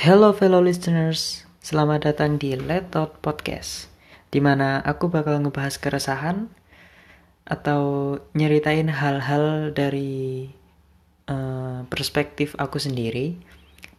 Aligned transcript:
Hello 0.00 0.32
fellow 0.32 0.64
listeners, 0.64 1.44
selamat 1.60 2.08
datang 2.08 2.40
di 2.40 2.56
Let 2.56 2.96
Out 2.96 3.20
Podcast 3.20 3.92
Di 4.32 4.40
mana 4.40 4.80
aku 4.80 5.12
bakal 5.12 5.44
ngebahas 5.44 5.76
keresahan 5.76 6.48
Atau 7.44 8.16
nyeritain 8.32 8.88
hal-hal 8.88 9.76
dari 9.76 10.48
uh, 11.28 11.84
perspektif 11.92 12.56
aku 12.56 12.80
sendiri 12.80 13.36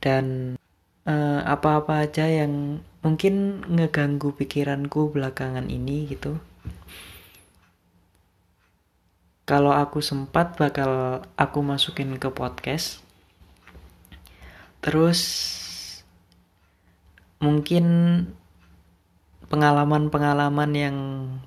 Dan 0.01 0.57
uh, 1.05 1.45
apa-apa 1.45 2.09
aja 2.09 2.25
yang 2.25 2.81
mungkin 3.05 3.61
ngeganggu 3.69 4.33
pikiranku 4.33 5.13
belakangan 5.13 5.69
ini 5.69 6.09
gitu. 6.09 6.41
Kalau 9.45 9.69
aku 9.69 10.01
sempat 10.01 10.57
bakal 10.57 11.21
aku 11.37 11.61
masukin 11.61 12.17
ke 12.17 12.33
podcast. 12.33 13.05
Terus 14.81 15.60
mungkin 17.41 17.85
pengalaman-pengalaman 19.51 20.71
yang 20.71 20.97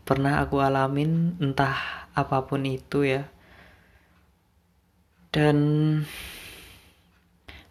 pernah 0.04 0.44
aku 0.44 0.60
alamin 0.60 1.40
entah 1.40 2.04
apa 2.12 2.44
pun 2.44 2.66
itu 2.68 3.06
ya. 3.06 3.30
Dan 5.32 5.56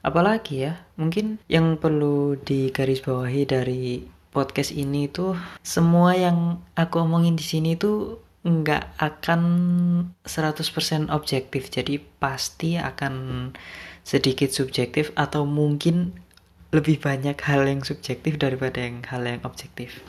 apalagi 0.03 0.67
ya 0.67 0.84
mungkin 0.99 1.39
yang 1.48 1.77
perlu 1.79 2.35
digarisbawahi 2.41 3.41
dari 3.48 4.03
podcast 4.34 4.73
ini 4.73 5.07
tuh 5.07 5.37
semua 5.62 6.17
yang 6.17 6.59
aku 6.73 7.05
omongin 7.05 7.37
di 7.37 7.45
sini 7.45 7.77
tuh 7.77 8.20
nggak 8.43 8.99
akan 8.99 9.41
100% 10.26 11.13
objektif. 11.13 11.71
Jadi 11.71 12.01
pasti 12.01 12.76
akan 12.76 13.13
sedikit 14.03 14.51
subjektif 14.51 15.15
atau 15.15 15.48
mungkin 15.48 16.12
lebih 16.73 16.98
banyak 16.98 17.38
hal 17.45 17.70
yang 17.70 17.86
subjektif 17.86 18.41
daripada 18.41 18.82
yang 18.82 19.05
hal 19.05 19.22
yang 19.22 19.45
objektif. 19.45 20.02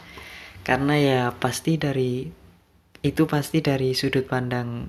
Karena 0.64 0.96
ya 0.96 1.20
pasti 1.36 1.76
dari 1.76 2.24
itu 3.04 3.22
pasti 3.28 3.60
dari 3.60 3.92
sudut 3.92 4.24
pandang 4.24 4.88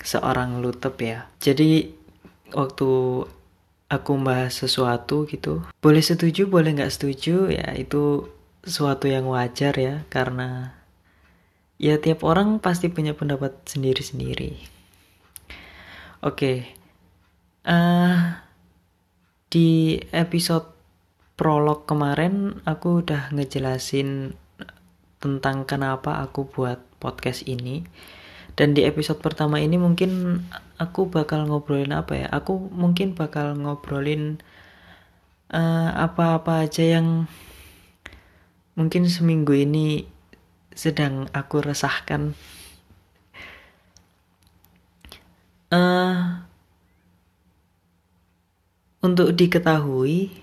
seorang 0.00 0.64
lutep 0.64 0.96
ya. 1.04 1.28
Jadi 1.36 1.92
waktu 2.56 2.90
aku 3.92 4.12
bahas 4.24 4.56
sesuatu 4.56 5.28
gitu 5.28 5.60
boleh 5.84 6.00
setuju 6.00 6.48
boleh 6.48 6.72
nggak 6.72 6.96
setuju 6.96 7.52
ya 7.52 7.76
itu 7.76 8.32
sesuatu 8.64 9.04
yang 9.04 9.28
wajar 9.28 9.76
ya. 9.76 10.08
Karena 10.08 10.72
ya 11.76 12.00
tiap 12.00 12.24
orang 12.24 12.56
pasti 12.56 12.88
punya 12.88 13.12
pendapat 13.12 13.52
sendiri-sendiri. 13.68 14.56
Oke 16.24 16.32
okay. 16.32 16.58
uh, 17.68 17.76
eh, 17.76 18.18
di 19.52 20.00
episode 20.16 20.81
prolog 21.42 21.90
kemarin 21.90 22.62
aku 22.62 23.02
udah 23.02 23.34
ngejelasin 23.34 24.38
tentang 25.18 25.66
kenapa 25.66 26.22
aku 26.22 26.46
buat 26.46 26.78
podcast 27.02 27.50
ini. 27.50 27.82
Dan 28.54 28.78
di 28.78 28.86
episode 28.86 29.18
pertama 29.18 29.58
ini 29.58 29.74
mungkin 29.74 30.38
aku 30.78 31.10
bakal 31.10 31.50
ngobrolin 31.50 31.90
apa 31.90 32.14
ya? 32.14 32.26
Aku 32.30 32.70
mungkin 32.70 33.18
bakal 33.18 33.58
ngobrolin 33.58 34.38
uh, 35.50 35.90
apa-apa 35.98 36.70
aja 36.70 36.86
yang 37.02 37.26
mungkin 38.78 39.10
seminggu 39.10 39.50
ini 39.50 40.06
sedang 40.78 41.26
aku 41.34 41.58
resahkan. 41.58 42.38
Uh, 45.74 46.46
untuk 49.02 49.34
diketahui 49.34 50.41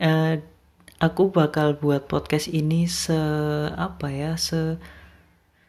uh, 0.00 0.40
aku 1.02 1.34
bakal 1.34 1.74
buat 1.74 2.06
podcast 2.06 2.46
ini 2.46 2.86
se 2.86 3.18
apa 3.74 4.08
ya 4.14 4.38
se 4.38 4.78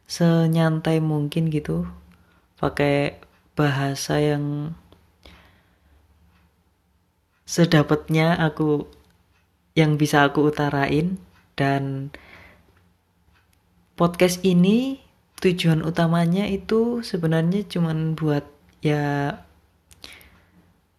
senyantai 0.05 1.01
mungkin 1.01 1.49
gitu. 1.49 1.89
Pakai 2.61 3.17
bahasa 3.57 4.21
yang 4.21 4.77
sedapatnya 7.49 8.37
aku 8.37 8.85
yang 9.73 9.97
bisa 9.97 10.29
aku 10.29 10.53
utarain. 10.53 11.17
Dan 11.53 12.09
podcast 13.93 14.41
ini 14.41 15.01
tujuan 15.37 15.85
utamanya 15.85 16.49
itu 16.49 17.05
sebenarnya 17.05 17.67
cuman 17.67 18.15
buat 18.17 18.45
ya 18.81 19.37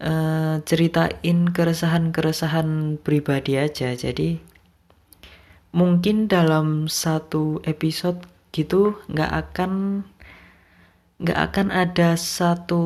uh, 0.01 0.59
ceritain 0.65 1.51
keresahan-keresahan 1.51 2.99
pribadi 3.03 3.61
aja. 3.61 3.95
Jadi 3.95 4.41
mungkin 5.75 6.31
dalam 6.31 6.87
satu 6.87 7.59
episode 7.67 8.23
gitu 8.55 8.95
nggak 9.11 9.33
akan 9.35 10.03
nggak 11.19 11.41
akan 11.51 11.69
ada 11.75 12.15
satu 12.19 12.83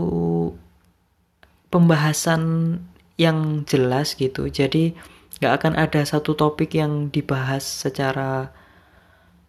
pembahasan 1.69 2.77
yang 3.21 3.65
jelas 3.69 4.17
gitu. 4.17 4.49
Jadi 4.49 4.97
nggak 5.39 5.55
akan 5.63 5.75
ada 5.79 6.03
satu 6.03 6.35
topik 6.35 6.75
yang 6.75 7.13
dibahas 7.13 7.63
secara 7.63 8.51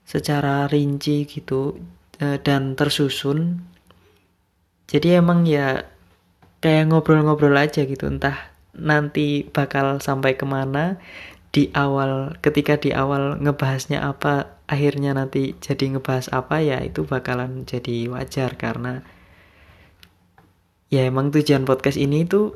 secara 0.03 0.65
rinci 0.65 1.25
gitu 1.29 1.77
eh, 2.19 2.37
dan 2.41 2.73
tersusun. 2.73 3.61
Jadi 4.89 5.21
emang 5.21 5.45
ya 5.45 5.85
kayak 6.59 6.91
ngobrol-ngobrol 6.91 7.55
aja 7.55 7.83
gitu. 7.83 8.07
Entah 8.07 8.51
nanti 8.75 9.47
bakal 9.49 9.99
sampai 9.99 10.39
ke 10.39 10.45
mana 10.47 11.01
di 11.49 11.73
awal 11.73 12.37
ketika 12.45 12.77
di 12.77 12.93
awal 12.93 13.41
ngebahasnya 13.41 14.05
apa 14.05 14.61
akhirnya 14.69 15.17
nanti 15.17 15.57
jadi 15.57 15.97
ngebahas 15.97 16.29
apa 16.29 16.61
ya 16.61 16.77
itu 16.85 17.09
bakalan 17.09 17.65
jadi 17.65 18.05
wajar 18.13 18.53
karena 18.53 19.01
ya 20.93 21.09
emang 21.09 21.33
tujuan 21.33 21.65
podcast 21.65 21.97
ini 21.97 22.29
tuh 22.29 22.53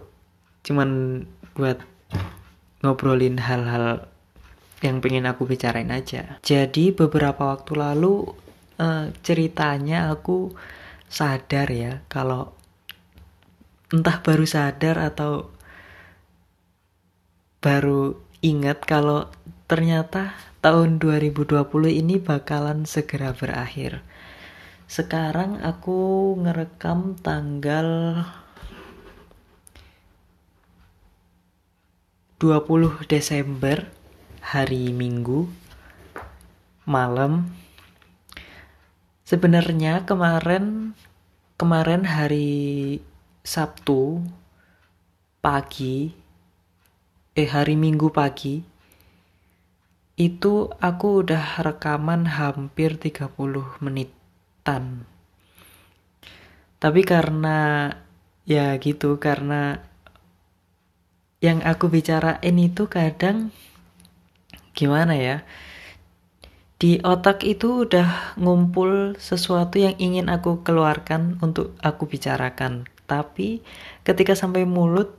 cuman 0.61 1.23
buat 1.57 1.81
ngobrolin 2.85 3.41
hal-hal 3.41 4.05
yang 4.83 4.99
pengen 4.99 5.25
aku 5.25 5.47
bicarain 5.47 5.89
aja. 5.89 6.37
Jadi 6.43 6.91
beberapa 6.91 7.55
waktu 7.55 7.79
lalu 7.79 8.27
uh, 8.77 9.09
ceritanya 9.23 10.11
aku 10.11 10.51
sadar 11.07 11.71
ya 11.71 12.03
kalau 12.11 12.51
entah 13.93 14.25
baru 14.25 14.41
sadar 14.49 14.97
atau 14.97 15.53
baru 17.61 18.17
ingat 18.41 18.81
kalau 18.89 19.29
ternyata 19.69 20.33
tahun 20.65 20.97
2020 20.97 21.53
ini 21.93 22.17
bakalan 22.17 22.89
segera 22.89 23.37
berakhir. 23.37 24.01
Sekarang 24.89 25.61
aku 25.61 26.33
ngerekam 26.41 27.21
tanggal 27.21 27.87
20 32.41 33.05
Desember 33.05 33.93
hari 34.41 34.89
Minggu 34.89 35.45
malam. 36.89 37.53
Sebenarnya 39.21 40.03
kemarin 40.03 40.97
kemarin 41.61 42.03
hari 42.03 42.99
Sabtu 43.43 44.23
pagi 45.43 46.15
eh 47.35 47.49
hari 47.51 47.75
Minggu 47.75 48.07
pagi 48.07 48.63
itu 50.15 50.71
aku 50.79 51.07
udah 51.19 51.59
rekaman 51.59 52.23
hampir 52.23 52.95
30 52.95 53.35
menitan. 53.83 55.03
Tapi 56.79 57.03
karena 57.03 57.91
ya 58.47 58.79
gitu 58.79 59.19
karena 59.19 59.83
yang 61.43 61.59
aku 61.67 61.91
bicarain 61.91 62.55
itu 62.55 62.87
kadang 62.87 63.51
gimana 64.71 65.19
ya? 65.19 65.43
Di 66.79 67.03
otak 67.03 67.43
itu 67.43 67.83
udah 67.83 68.39
ngumpul 68.39 69.19
sesuatu 69.19 69.83
yang 69.83 69.99
ingin 69.99 70.31
aku 70.31 70.63
keluarkan 70.63 71.43
untuk 71.43 71.75
aku 71.83 72.07
bicarakan 72.07 72.87
tapi 73.13 73.61
ketika 74.01 74.33
sampai 74.33 74.65
mulut 74.65 75.13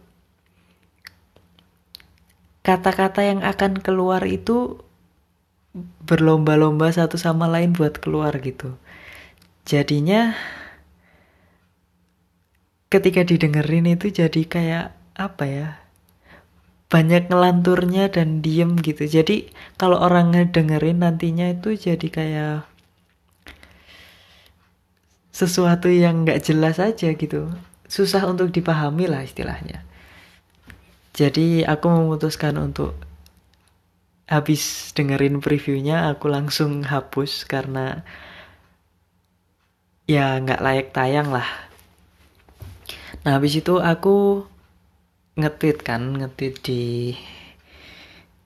kata-kata 2.66 3.22
yang 3.22 3.40
akan 3.46 3.78
keluar 3.78 4.26
itu 4.26 4.82
berlomba-lomba 6.02 6.90
satu 6.90 7.14
sama 7.20 7.46
lain 7.46 7.76
buat 7.76 8.02
keluar 8.02 8.34
gitu. 8.42 8.74
Jadinya 9.68 10.34
ketika 12.90 13.22
didengerin 13.22 13.94
itu 13.94 14.10
jadi 14.10 14.42
kayak 14.48 14.86
apa 15.14 15.44
ya? 15.46 15.68
Banyak 16.88 17.28
ngelanturnya 17.30 18.10
dan 18.10 18.40
diem 18.40 18.78
gitu. 18.80 19.04
Jadi 19.04 19.50
kalau 19.76 19.98
orang 19.98 20.32
ngedengerin 20.32 21.02
nantinya 21.02 21.52
itu 21.52 21.74
jadi 21.76 22.08
kayak 22.08 22.58
sesuatu 25.34 25.90
yang 25.90 26.22
nggak 26.22 26.46
jelas 26.46 26.78
aja 26.78 27.10
gitu 27.10 27.50
susah 27.88 28.24
untuk 28.28 28.50
dipahami 28.50 29.08
lah 29.08 29.22
istilahnya. 29.22 29.84
Jadi 31.14 31.62
aku 31.62 31.86
memutuskan 31.86 32.58
untuk 32.58 32.98
habis 34.24 34.90
dengerin 34.96 35.38
previewnya 35.38 36.10
aku 36.10 36.32
langsung 36.32 36.82
hapus 36.82 37.44
karena 37.44 38.02
ya 40.08 40.40
nggak 40.40 40.60
layak 40.64 40.88
tayang 40.90 41.30
lah. 41.30 41.46
Nah 43.24 43.40
habis 43.40 43.56
itu 43.56 43.80
aku 43.80 44.44
nge-tweet 45.38 45.78
kan, 45.80 46.02
nge-tweet 46.18 46.54
di 46.62 46.82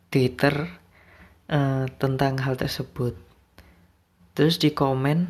Twitter 0.08 0.72
uh, 1.52 1.84
tentang 2.00 2.40
hal 2.40 2.56
tersebut. 2.56 3.12
Terus 4.32 4.56
di 4.62 4.70
komen, 4.70 5.28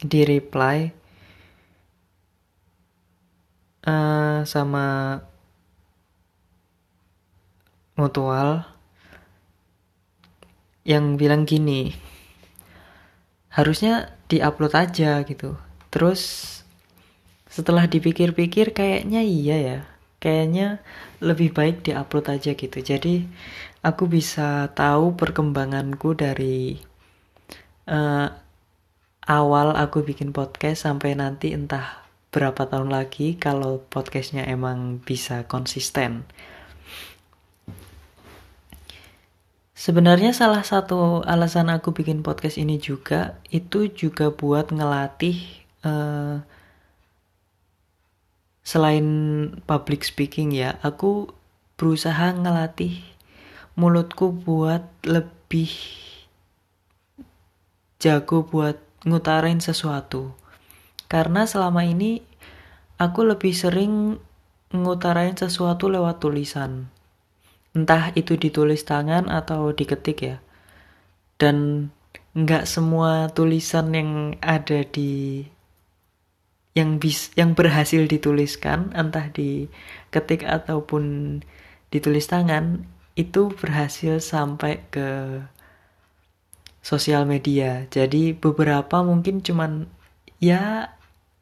di 0.00 0.24
reply 0.24 0.90
uh, 3.86 4.33
sama 4.44 5.20
mutual 7.94 8.66
yang 10.84 11.16
bilang 11.16 11.48
gini 11.48 11.96
harusnya 13.54 14.10
diupload 14.26 14.74
aja 14.74 15.22
gitu. 15.22 15.54
Terus 15.88 16.22
setelah 17.46 17.86
dipikir-pikir 17.86 18.74
kayaknya 18.74 19.22
iya 19.22 19.56
ya. 19.56 19.80
Kayaknya 20.18 20.82
lebih 21.22 21.54
baik 21.54 21.86
diupload 21.86 22.34
aja 22.34 22.56
gitu. 22.58 22.78
Jadi 22.82 23.28
aku 23.84 24.10
bisa 24.10 24.72
tahu 24.74 25.14
perkembanganku 25.14 26.18
dari 26.18 26.82
uh, 27.86 28.28
awal 29.24 29.76
aku 29.78 30.02
bikin 30.02 30.34
podcast 30.34 30.84
sampai 30.84 31.14
nanti 31.16 31.54
entah 31.54 32.03
berapa 32.34 32.66
tahun 32.66 32.90
lagi 32.90 33.38
kalau 33.38 33.78
podcastnya 33.86 34.42
emang 34.50 34.98
bisa 34.98 35.46
konsisten 35.46 36.26
Sebenarnya 39.84 40.32
salah 40.32 40.64
satu 40.64 41.20
alasan 41.28 41.68
aku 41.68 41.92
bikin 41.92 42.24
podcast 42.24 42.56
ini 42.56 42.80
juga 42.80 43.36
itu 43.52 43.92
juga 43.92 44.32
buat 44.32 44.72
ngelatih 44.72 45.44
uh, 45.84 46.40
selain 48.64 49.06
public 49.68 50.08
speaking 50.08 50.56
ya, 50.56 50.80
aku 50.80 51.28
berusaha 51.76 52.32
ngelatih 52.32 53.04
mulutku 53.76 54.32
buat 54.32 54.88
lebih 55.04 55.68
jago 58.00 58.48
buat 58.48 58.80
ngutarain 59.04 59.60
sesuatu. 59.60 60.32
Karena 61.06 61.44
selama 61.44 61.84
ini 61.84 62.24
aku 62.98 63.26
lebih 63.26 63.52
sering 63.52 64.18
ngutarain 64.74 65.38
sesuatu 65.38 65.86
lewat 65.86 66.18
tulisan. 66.18 66.90
Entah 67.74 68.10
itu 68.14 68.38
ditulis 68.38 68.82
tangan 68.86 69.30
atau 69.30 69.70
diketik 69.70 70.18
ya. 70.22 70.36
Dan 71.38 71.88
nggak 72.34 72.66
semua 72.66 73.30
tulisan 73.30 73.94
yang 73.94 74.10
ada 74.42 74.82
di 74.82 75.46
yang 76.74 76.98
bis 76.98 77.30
yang 77.38 77.54
berhasil 77.54 78.02
dituliskan 78.10 78.90
entah 78.98 79.30
diketik 79.30 80.42
ataupun 80.42 81.38
ditulis 81.94 82.26
tangan 82.26 82.82
itu 83.14 83.54
berhasil 83.54 84.18
sampai 84.18 84.82
ke 84.90 85.38
sosial 86.82 87.30
media. 87.30 87.86
Jadi 87.94 88.34
beberapa 88.34 89.06
mungkin 89.06 89.38
cuman 89.40 89.86
ya 90.44 90.92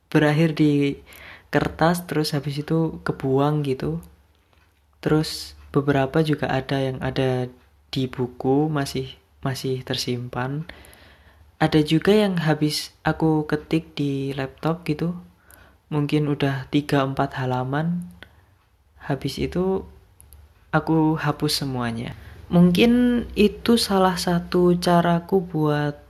berakhir 0.07 0.55
di 0.55 1.03
kertas 1.51 2.07
terus 2.07 2.31
habis 2.33 2.63
itu 2.63 3.03
kebuang 3.03 3.67
gitu. 3.67 3.99
Terus 5.03 5.59
beberapa 5.75 6.23
juga 6.23 6.47
ada 6.47 6.79
yang 6.79 7.03
ada 7.03 7.51
di 7.91 8.07
buku 8.07 8.71
masih 8.71 9.19
masih 9.43 9.83
tersimpan. 9.83 10.65
Ada 11.59 11.83
juga 11.83 12.15
yang 12.15 12.39
habis 12.39 12.95
aku 13.03 13.47
ketik 13.51 13.99
di 13.99 14.31
laptop 14.39 14.87
gitu. 14.87 15.19
Mungkin 15.91 16.31
udah 16.31 16.71
3-4 16.71 17.39
halaman. 17.43 18.07
Habis 19.03 19.43
itu 19.43 19.87
aku 20.71 21.19
hapus 21.19 21.63
semuanya. 21.67 22.15
Mungkin 22.51 23.25
itu 23.39 23.79
salah 23.79 24.19
satu 24.19 24.75
caraku 24.77 25.41
buat 25.47 26.02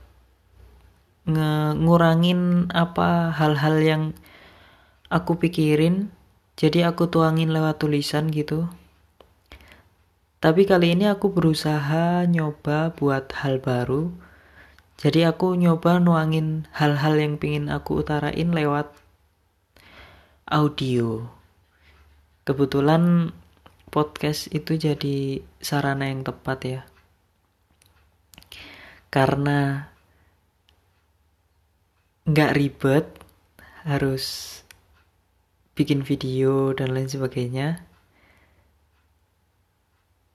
ngurangin 1.25 2.67
apa 2.75 3.31
hal-hal 3.31 3.75
yang 3.79 4.03
aku 5.07 5.39
pikirin 5.39 6.11
jadi 6.59 6.91
aku 6.91 7.07
tuangin 7.07 7.55
lewat 7.55 7.79
tulisan 7.79 8.27
gitu 8.27 8.67
tapi 10.43 10.67
kali 10.67 10.91
ini 10.91 11.07
aku 11.07 11.31
berusaha 11.31 12.27
nyoba 12.27 12.91
buat 12.99 13.31
hal 13.31 13.63
baru. 13.63 14.11
Jadi 14.99 15.23
aku 15.23 15.55
nyoba 15.55 16.03
nuangin 16.03 16.67
hal-hal 16.75 17.15
yang 17.15 17.39
pingin 17.39 17.71
aku 17.71 18.03
utarain 18.03 18.51
lewat 18.51 18.91
audio. 20.43 21.31
Kebetulan 22.43 23.31
podcast 23.87 24.51
itu 24.51 24.75
jadi 24.75 25.39
sarana 25.63 26.11
yang 26.11 26.27
tepat 26.27 26.59
ya. 26.67 26.81
Karena 29.07 29.92
nggak 32.23 32.55
ribet, 32.55 33.05
harus 33.83 34.59
bikin 35.75 36.07
video 36.07 36.71
dan 36.71 36.95
lain 36.95 37.11
sebagainya. 37.11 37.83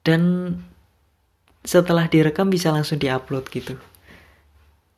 Dan 0.04 0.52
setelah 1.64 2.08
direkam 2.08 2.52
bisa 2.52 2.72
langsung 2.72 3.00
diupload 3.00 3.48
gitu. 3.48 3.80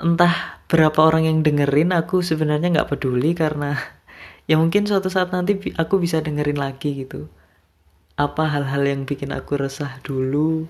Entah 0.02 0.62
berapa 0.66 0.98
orang 0.98 1.30
yang 1.30 1.38
dengerin 1.46 1.94
aku 1.94 2.26
sebenarnya 2.26 2.74
nggak 2.74 2.90
peduli 2.90 3.38
karena 3.38 3.78
ya 4.50 4.58
mungkin 4.58 4.86
suatu 4.90 5.06
saat 5.06 5.30
nanti 5.30 5.58
aku 5.78 6.02
bisa 6.02 6.18
dengerin 6.18 6.58
lagi 6.58 7.06
gitu. 7.06 7.30
Apa 8.18 8.50
hal-hal 8.50 8.82
yang 8.82 9.06
bikin 9.06 9.30
aku 9.30 9.62
resah 9.62 10.02
dulu 10.02 10.66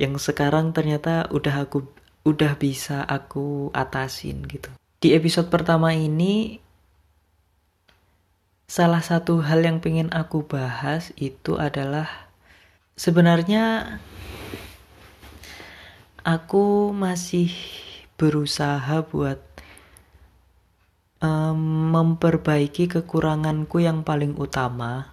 yang 0.00 0.16
sekarang 0.16 0.72
ternyata 0.72 1.28
udah 1.28 1.68
aku 1.68 1.84
udah 2.24 2.56
bisa 2.58 3.04
aku 3.04 3.70
atasin 3.72 4.44
gitu 4.48 4.68
di 5.06 5.14
episode 5.14 5.46
pertama 5.46 5.94
ini 5.94 6.58
salah 8.66 9.06
satu 9.06 9.38
hal 9.38 9.62
yang 9.62 9.78
pengen 9.78 10.10
aku 10.10 10.42
bahas 10.42 11.14
itu 11.14 11.54
adalah 11.54 12.26
Sebenarnya 12.96 14.00
aku 16.24 16.96
masih 16.96 17.52
berusaha 18.16 19.04
buat 19.04 19.36
um, 21.20 21.92
memperbaiki 21.92 22.88
kekuranganku 22.88 23.84
yang 23.84 24.00
paling 24.00 24.32
utama, 24.40 25.12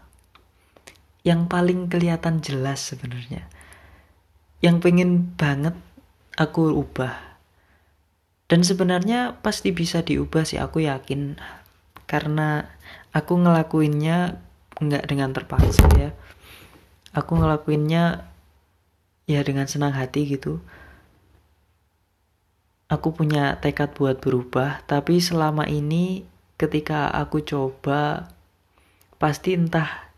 yang 1.28 1.52
paling 1.52 1.92
kelihatan 1.92 2.40
jelas 2.40 2.80
sebenarnya, 2.88 3.52
yang 4.64 4.80
pengen 4.80 5.36
banget 5.36 5.76
aku 6.40 6.72
ubah. 6.72 7.33
Dan 8.54 8.62
sebenarnya 8.62 9.42
pasti 9.42 9.74
bisa 9.74 10.06
diubah 10.06 10.46
sih, 10.46 10.62
aku 10.62 10.86
yakin, 10.86 11.42
karena 12.06 12.70
aku 13.10 13.42
ngelakuinnya 13.42 14.38
nggak 14.78 15.10
dengan 15.10 15.34
terpaksa 15.34 15.90
ya. 15.98 16.14
Aku 17.18 17.34
ngelakuinnya 17.34 18.30
ya 19.26 19.42
dengan 19.42 19.66
senang 19.66 19.98
hati 19.98 20.38
gitu. 20.38 20.62
Aku 22.94 23.10
punya 23.18 23.58
tekad 23.58 23.98
buat 23.98 24.22
berubah 24.22 24.86
tapi 24.86 25.18
selama 25.18 25.66
ini 25.66 26.30
ketika 26.62 27.10
aku 27.10 27.42
coba 27.42 28.30
pasti 29.18 29.58
entah 29.58 30.14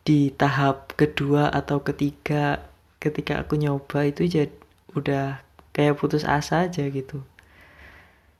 di 0.00 0.32
tahap 0.32 0.96
kedua 0.96 1.52
atau 1.52 1.84
ketiga 1.84 2.64
ketika 3.04 3.44
aku 3.44 3.60
nyoba 3.60 4.08
itu 4.08 4.24
jadi 4.24 4.56
udah 4.96 5.44
kayak 5.76 6.00
putus 6.00 6.24
asa 6.24 6.64
aja 6.64 6.88
gitu 6.88 7.20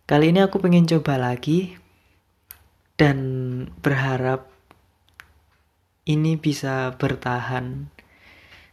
kali 0.07 0.31
ini 0.31 0.39
aku 0.39 0.63
pengen 0.63 0.87
coba 0.87 1.19
lagi 1.19 1.75
dan 2.95 3.19
berharap 3.83 4.47
ini 6.07 6.39
bisa 6.39 6.95
bertahan 6.95 7.91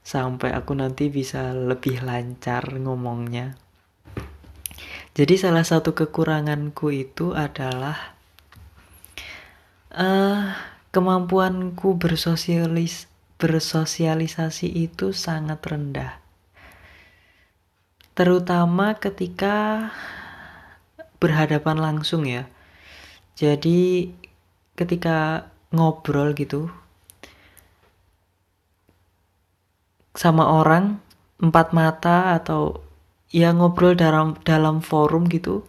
sampai 0.06 0.54
aku 0.54 0.78
nanti 0.78 1.10
bisa 1.10 1.58
lebih 1.58 2.06
lancar 2.06 2.78
ngomongnya. 2.78 3.58
Jadi 5.18 5.34
salah 5.42 5.66
satu 5.66 5.98
kekuranganku 5.98 6.94
itu 6.94 7.34
adalah 7.34 8.14
uh, 9.94 10.54
kemampuanku 10.94 11.98
bersosialis 11.98 13.10
bersosialisasi 13.42 14.70
itu 14.70 15.12
sangat 15.18 15.60
rendah. 15.66 16.22
Terutama 18.14 19.02
ketika 19.02 19.90
berhadapan 21.24 21.80
langsung 21.80 22.28
ya. 22.28 22.52
Jadi 23.40 24.12
ketika 24.76 25.48
ngobrol 25.72 26.36
gitu 26.36 26.68
sama 30.14 30.46
orang 30.46 31.02
empat 31.42 31.74
mata 31.74 32.38
atau 32.38 32.86
ya 33.34 33.50
ngobrol 33.50 33.98
dalam 33.98 34.38
dalam 34.46 34.86
forum 34.86 35.26
gitu 35.26 35.66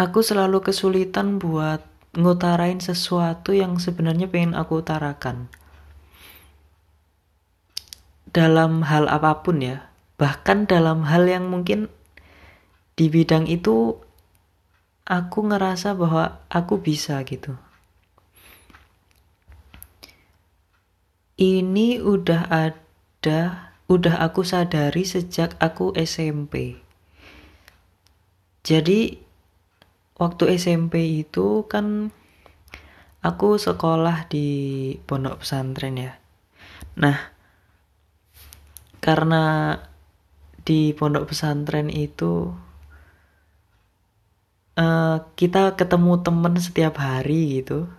aku 0.00 0.24
selalu 0.24 0.64
kesulitan 0.64 1.36
buat 1.36 1.84
ngutarain 2.16 2.80
sesuatu 2.80 3.52
yang 3.52 3.76
sebenarnya 3.76 4.32
pengen 4.32 4.56
aku 4.56 4.80
utarakan 4.80 5.52
dalam 8.32 8.88
hal 8.88 9.04
apa 9.12 9.44
pun 9.44 9.60
ya 9.60 9.92
bahkan 10.16 10.64
dalam 10.64 11.04
hal 11.04 11.28
yang 11.28 11.52
mungkin 11.52 11.92
di 12.98 13.06
bidang 13.06 13.46
itu 13.46 13.94
aku 15.06 15.38
ngerasa 15.46 15.94
bahwa 15.94 16.42
aku 16.50 16.82
bisa 16.82 17.22
gitu. 17.22 17.54
Ini 21.38 22.02
udah 22.02 22.50
ada 22.50 23.70
udah 23.86 24.18
aku 24.18 24.42
sadari 24.42 25.06
sejak 25.06 25.54
aku 25.62 25.94
SMP 25.94 26.82
jadi 28.68 29.16
waktu 30.20 30.60
SMP 30.60 31.24
itu 31.24 31.64
kan 31.72 32.12
aku 33.24 33.56
sekolah 33.56 34.28
di 34.28 34.48
pondok 35.08 35.40
pesantren 35.40 35.96
ya. 35.96 36.12
Nah 37.00 37.16
karena 39.00 39.72
di 40.68 40.92
pondok 40.92 41.32
pesantren 41.32 41.88
itu 41.88 42.52
uh, 44.78 45.26
kita 45.34 45.74
ketemu 45.74 46.22
temen 46.22 46.54
setiap 46.56 47.02
hari 47.02 47.60
gitu. 47.60 47.90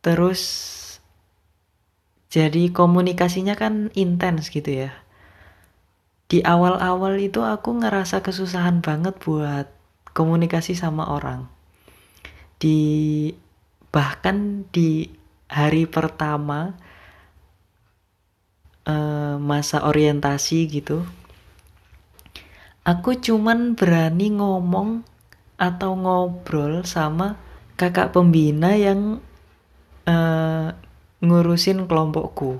Terus 0.00 0.40
jadi 2.30 2.70
komunikasinya 2.70 3.58
kan 3.58 3.90
intens 3.98 4.48
gitu 4.48 4.86
ya. 4.86 4.94
Di 6.30 6.46
awal-awal 6.46 7.18
itu 7.18 7.42
aku 7.42 7.82
ngerasa 7.82 8.22
kesusahan 8.22 8.80
banget 8.86 9.18
buat 9.18 9.66
komunikasi 10.14 10.78
sama 10.78 11.10
orang. 11.10 11.50
Di 12.62 12.78
bahkan 13.90 14.62
di 14.70 15.10
hari 15.50 15.90
pertama 15.90 16.78
uh, 18.86 19.34
masa 19.42 19.82
orientasi 19.82 20.70
gitu 20.70 21.02
aku 22.90 23.22
cuman 23.22 23.78
berani 23.78 24.34
ngomong 24.34 25.06
atau 25.54 25.94
ngobrol 25.94 26.82
sama 26.82 27.38
kakak 27.78 28.10
pembina 28.10 28.74
yang 28.74 29.22
uh, 30.10 30.74
ngurusin 31.22 31.86
kelompokku. 31.86 32.58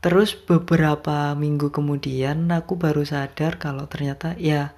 Terus 0.00 0.32
beberapa 0.32 1.34
minggu 1.36 1.74
kemudian 1.74 2.48
aku 2.54 2.78
baru 2.78 3.04
sadar 3.04 3.60
kalau 3.60 3.84
ternyata 3.84 4.32
ya 4.38 4.72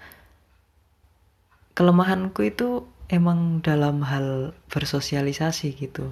kelemahanku 1.79 2.43
itu 2.43 2.91
emang 3.07 3.61
dalam 3.61 4.03
hal 4.03 4.57
bersosialisasi 4.73 5.69
gitu. 5.79 6.11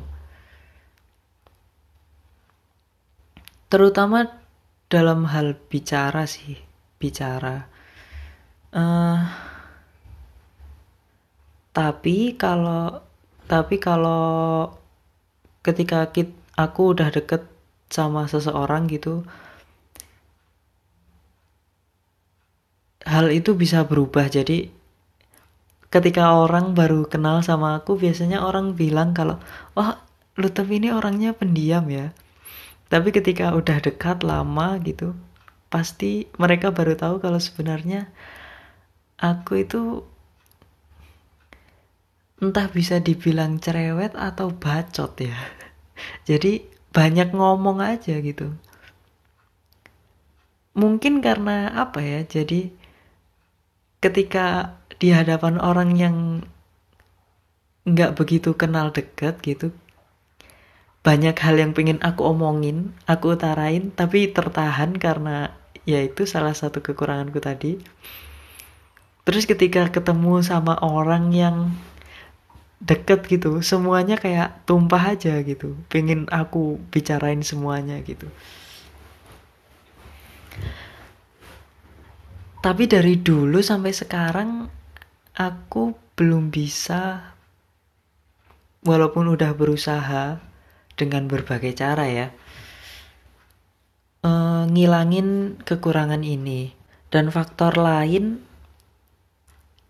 Terutama 3.71 4.27
dalam 4.91 5.31
hal 5.31 5.55
bicara 5.71 6.27
sih, 6.27 6.59
bicara. 6.99 7.70
Uh, 8.71 9.27
tapi 11.75 12.39
kalau 12.39 13.03
tapi 13.51 13.83
kalau 13.83 14.71
ketika 15.67 16.07
kit, 16.15 16.31
aku 16.55 16.95
udah 16.95 17.11
deket 17.11 17.47
sama 17.91 18.31
seseorang 18.31 18.87
gitu 18.87 19.27
hal 23.11 23.27
itu 23.35 23.57
bisa 23.59 23.83
berubah. 23.83 24.31
Jadi 24.31 24.71
ketika 25.91 26.39
orang 26.39 26.79
baru 26.79 27.11
kenal 27.11 27.43
sama 27.43 27.83
aku 27.83 27.99
biasanya 27.99 28.47
orang 28.47 28.79
bilang 28.79 29.11
kalau 29.11 29.43
wah 29.75 29.99
lu 30.39 30.47
tapi 30.47 30.79
ini 30.79 30.95
orangnya 30.95 31.35
pendiam 31.35 31.87
ya. 31.91 32.15
Tapi 32.91 33.15
ketika 33.15 33.55
udah 33.55 33.79
dekat 33.83 34.23
lama 34.27 34.79
gitu 34.83 35.15
pasti 35.71 36.27
mereka 36.39 36.75
baru 36.75 36.99
tahu 36.99 37.23
kalau 37.23 37.39
sebenarnya 37.39 38.11
aku 39.21 39.63
itu 39.63 39.81
entah 42.41 42.73
bisa 42.73 42.99
dibilang 43.05 43.61
cerewet 43.61 44.17
atau 44.17 44.49
bacot 44.51 45.13
ya. 45.21 45.37
Jadi 46.29 46.65
banyak 46.91 47.31
ngomong 47.37 47.85
aja 47.85 48.19
gitu. 48.19 48.57
Mungkin 50.75 51.21
karena 51.21 51.69
apa 51.77 52.01
ya 52.01 52.23
jadi 52.25 52.71
ketika 54.01 54.79
di 54.97 55.13
hadapan 55.13 55.61
orang 55.61 55.91
yang 55.99 56.17
nggak 57.85 58.17
begitu 58.17 58.57
kenal 58.57 58.95
deket 58.95 59.43
gitu 59.45 59.75
banyak 61.01 61.33
hal 61.37 61.57
yang 61.57 61.73
pengen 61.73 61.97
aku 62.05 62.29
omongin 62.29 62.93
aku 63.09 63.37
utarain 63.37 63.89
tapi 63.93 64.31
tertahan 64.31 64.97
karena 65.01 65.57
ya 65.89 66.05
itu 66.05 66.29
salah 66.29 66.53
satu 66.53 66.85
kekuranganku 66.85 67.41
tadi 67.41 67.81
terus 69.25 69.45
ketika 69.45 69.89
ketemu 69.93 70.41
sama 70.41 70.77
orang 70.81 71.31
yang 71.31 71.57
deket 72.81 73.29
gitu 73.29 73.61
semuanya 73.61 74.17
kayak 74.17 74.65
tumpah 74.65 75.13
aja 75.13 75.37
gitu. 75.45 75.77
Pengen 75.93 76.25
aku 76.33 76.81
bicarain 76.89 77.45
semuanya 77.45 78.01
gitu. 78.01 78.27
Tapi 82.61 82.85
dari 82.89 83.17
dulu 83.21 83.61
sampai 83.65 83.93
sekarang 83.93 84.69
aku 85.37 85.97
belum 86.17 86.53
bisa 86.53 87.33
walaupun 88.85 89.33
udah 89.33 89.53
berusaha 89.57 90.41
dengan 90.97 91.25
berbagai 91.25 91.73
cara 91.73 92.05
ya 92.09 92.29
uh, 94.25 94.65
ngilangin 94.69 95.61
kekurangan 95.65 96.25
ini. 96.25 96.77
Dan 97.11 97.35
faktor 97.35 97.75
lain 97.75 98.39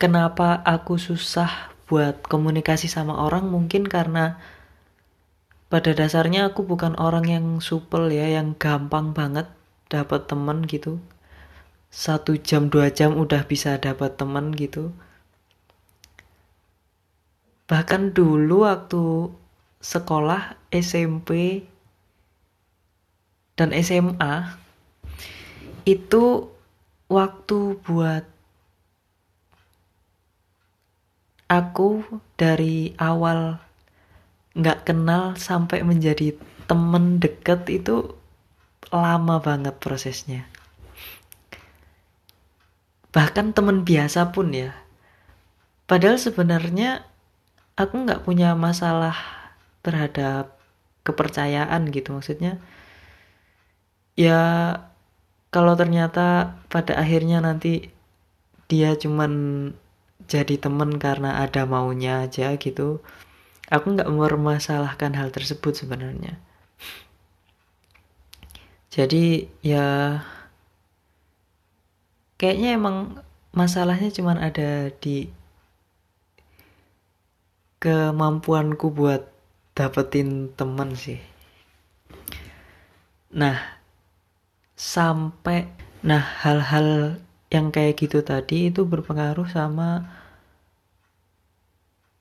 kenapa 0.00 0.64
aku 0.64 0.97
susah 0.97 1.76
buat 1.85 2.25
komunikasi 2.25 2.88
sama 2.88 3.21
orang? 3.21 3.52
Mungkin 3.52 3.85
karena 3.85 4.40
pada 5.69 5.92
dasarnya 5.92 6.50
aku 6.50 6.64
bukan 6.64 6.97
orang 6.97 7.28
yang 7.28 7.47
supel 7.61 8.09
ya 8.09 8.26
yang 8.26 8.57
gampang 8.57 9.12
banget 9.12 9.47
dapat 9.92 10.25
temen 10.25 10.64
gitu. 10.64 10.99
Satu 11.92 12.40
jam 12.40 12.73
dua 12.73 12.88
jam 12.88 13.14
udah 13.14 13.45
bisa 13.45 13.76
dapat 13.76 14.16
temen 14.16 14.57
gitu. 14.57 14.97
Bahkan 17.69 18.16
dulu 18.16 18.66
waktu 18.66 19.30
sekolah 19.85 20.59
SMP 20.75 21.62
dan 23.54 23.71
SMA 23.76 24.57
itu 25.85 26.50
waktu 27.07 27.78
buat 27.83 28.25
aku 31.50 32.07
dari 32.38 32.95
awal 32.95 33.59
nggak 34.54 34.87
kenal 34.87 35.35
sampai 35.35 35.83
menjadi 35.83 36.38
temen 36.71 37.19
deket 37.19 37.66
itu 37.66 38.14
lama 38.95 39.42
banget 39.42 39.75
prosesnya. 39.83 40.47
Bahkan 43.11 43.50
temen 43.50 43.83
biasa 43.83 44.30
pun 44.30 44.54
ya. 44.54 44.71
Padahal 45.90 46.23
sebenarnya 46.23 47.02
aku 47.75 48.07
nggak 48.07 48.23
punya 48.23 48.54
masalah 48.54 49.19
terhadap 49.83 50.54
kepercayaan 51.02 51.90
gitu. 51.90 52.14
Maksudnya 52.14 52.62
ya 54.14 54.38
kalau 55.50 55.75
ternyata 55.75 56.54
pada 56.71 56.95
akhirnya 56.95 57.42
nanti 57.42 57.90
dia 58.71 58.95
cuman 58.95 59.33
jadi 60.30 60.54
temen 60.62 61.02
karena 61.02 61.42
ada 61.42 61.66
maunya 61.66 62.30
aja 62.30 62.54
gitu. 62.54 63.02
Aku 63.66 63.87
nggak 63.99 64.06
mempermasalahkan 64.06 65.18
hal 65.18 65.34
tersebut 65.34 65.75
sebenarnya. 65.75 66.38
Jadi 68.94 69.50
ya 69.62 70.18
kayaknya 72.38 72.78
emang 72.78 73.18
masalahnya 73.50 74.10
cuma 74.14 74.38
ada 74.38 74.94
di 75.02 75.30
kemampuanku 77.82 78.90
buat 78.94 79.26
dapetin 79.75 80.54
temen 80.54 80.94
sih. 80.94 81.18
Nah 83.34 83.58
sampai 84.78 85.70
nah 86.06 86.22
hal-hal 86.42 87.18
yang 87.50 87.75
kayak 87.75 87.99
gitu 87.99 88.22
tadi 88.22 88.70
itu 88.70 88.87
berpengaruh 88.87 89.50
sama 89.50 90.20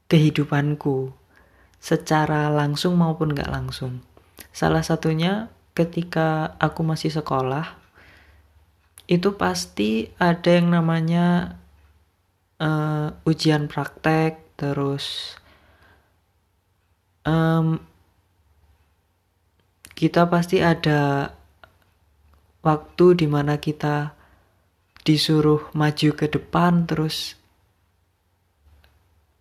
kehidupanku. 0.09 1.15
secara 1.79 2.51
langsung 2.51 2.99
maupun 2.99 3.31
nggak 3.31 3.47
langsung. 3.47 4.03
Salah 4.51 4.83
satunya 4.83 5.47
ketika 5.71 6.59
aku 6.59 6.83
masih 6.83 7.07
sekolah, 7.07 7.79
itu 9.07 9.39
pasti 9.39 10.11
ada 10.19 10.59
yang 10.59 10.75
namanya 10.75 11.55
uh, 12.59 13.15
ujian 13.23 13.71
praktek, 13.71 14.59
terus 14.59 15.39
um, 17.23 17.79
kita 19.95 20.27
pasti 20.27 20.59
ada 20.59 21.31
waktu 22.59 23.23
di 23.23 23.27
mana 23.31 23.55
kita 23.55 24.19
disuruh 25.07 25.71
maju 25.71 26.09
ke 26.11 26.27
depan 26.27 26.83
terus 26.83 27.38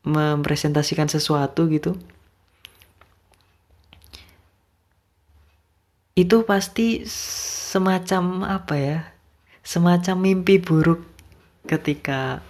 mempresentasikan 0.08 1.12
sesuatu 1.12 1.68
gitu 1.68 2.00
itu 6.18 6.42
pasti 6.42 7.06
semacam 7.70 8.48
apa 8.48 8.74
ya 8.74 8.98
semacam 9.62 10.16
mimpi 10.18 10.58
buruk 10.58 11.04
ketika 11.68 12.40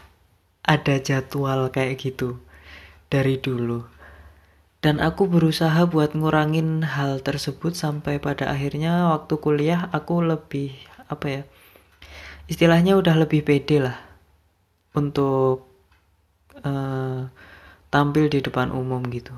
ada 0.63 0.97
jadwal 1.03 1.69
kayak 1.75 1.99
gitu 1.99 2.39
dari 3.11 3.37
dulu. 3.41 3.83
Dan 4.79 5.03
aku 5.03 5.27
berusaha 5.27 5.91
buat 5.91 6.15
ngurangin 6.15 6.87
hal 6.87 7.19
tersebut 7.19 7.75
sampai 7.75 8.23
pada 8.23 8.47
akhirnya 8.47 9.11
waktu 9.11 9.35
kuliah 9.43 9.91
aku 9.91 10.23
lebih 10.23 10.71
apa 11.11 11.27
ya 11.27 11.43
istilahnya 12.47 12.95
udah 12.95 13.27
lebih 13.27 13.43
pede 13.43 13.83
lah 13.83 13.99
untuk 14.95 15.67
uh, 16.63 17.27
tampil 17.89 18.29
di 18.29 18.39
depan 18.45 18.71
umum 18.73 19.01
gitu 19.09 19.33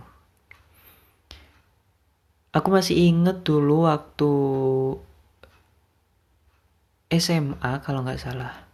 aku 2.51 2.69
masih 2.71 2.99
inget 2.99 3.47
dulu 3.47 3.87
waktu 3.87 4.31
SMA 7.11 7.73
kalau 7.83 8.07
nggak 8.07 8.23
salah 8.23 8.71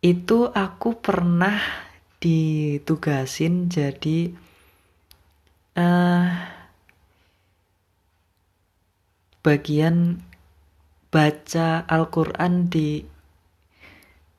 itu 0.00 0.48
aku 0.48 0.96
pernah 0.96 1.60
ditugasin 2.20 3.68
jadi 3.68 4.32
uh, 5.76 6.28
bagian 9.40 10.20
baca 11.08 11.84
Al-Quran 11.88 12.68
di 12.68 13.04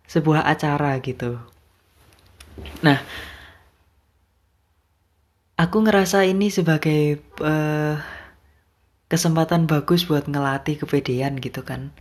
sebuah 0.05 0.45
acara 0.45 0.97
gitu. 1.01 1.41
Nah, 2.81 2.97
aku 5.61 5.77
ngerasa 5.85 6.25
ini 6.25 6.49
sebagai 6.49 7.21
uh, 7.41 8.01
kesempatan 9.11 9.69
bagus 9.69 10.09
buat 10.09 10.25
ngelatih 10.25 10.81
kepedean 10.81 11.37
gitu 11.37 11.61
kan. 11.61 11.93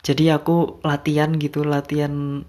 Jadi 0.00 0.32
aku 0.32 0.80
latihan 0.84 1.32
gitu 1.36 1.64
latihan 1.64 2.44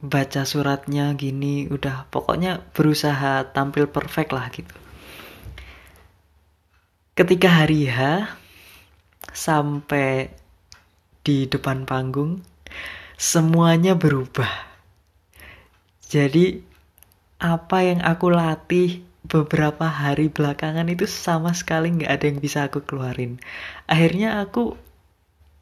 baca 0.00 0.48
suratnya 0.48 1.12
gini 1.12 1.68
udah 1.68 2.08
pokoknya 2.08 2.64
berusaha 2.72 3.52
tampil 3.52 3.84
perfect 3.84 4.32
lah 4.32 4.48
gitu. 4.48 4.72
Ketika 7.12 7.52
hari 7.52 7.84
H 7.84 8.32
sampai 9.36 10.32
di 11.20 11.44
depan 11.44 11.84
panggung 11.84 12.40
semuanya 13.20 13.92
berubah 13.92 14.69
jadi 16.10 16.58
apa 17.38 17.86
yang 17.86 18.02
aku 18.02 18.34
latih 18.34 19.06
beberapa 19.22 19.86
hari 19.86 20.26
belakangan 20.26 20.90
itu 20.90 21.06
sama 21.06 21.54
sekali 21.54 21.94
nggak 21.94 22.10
ada 22.10 22.24
yang 22.26 22.38
bisa 22.42 22.58
aku 22.66 22.82
keluarin. 22.82 23.38
Akhirnya 23.86 24.42
aku 24.42 24.74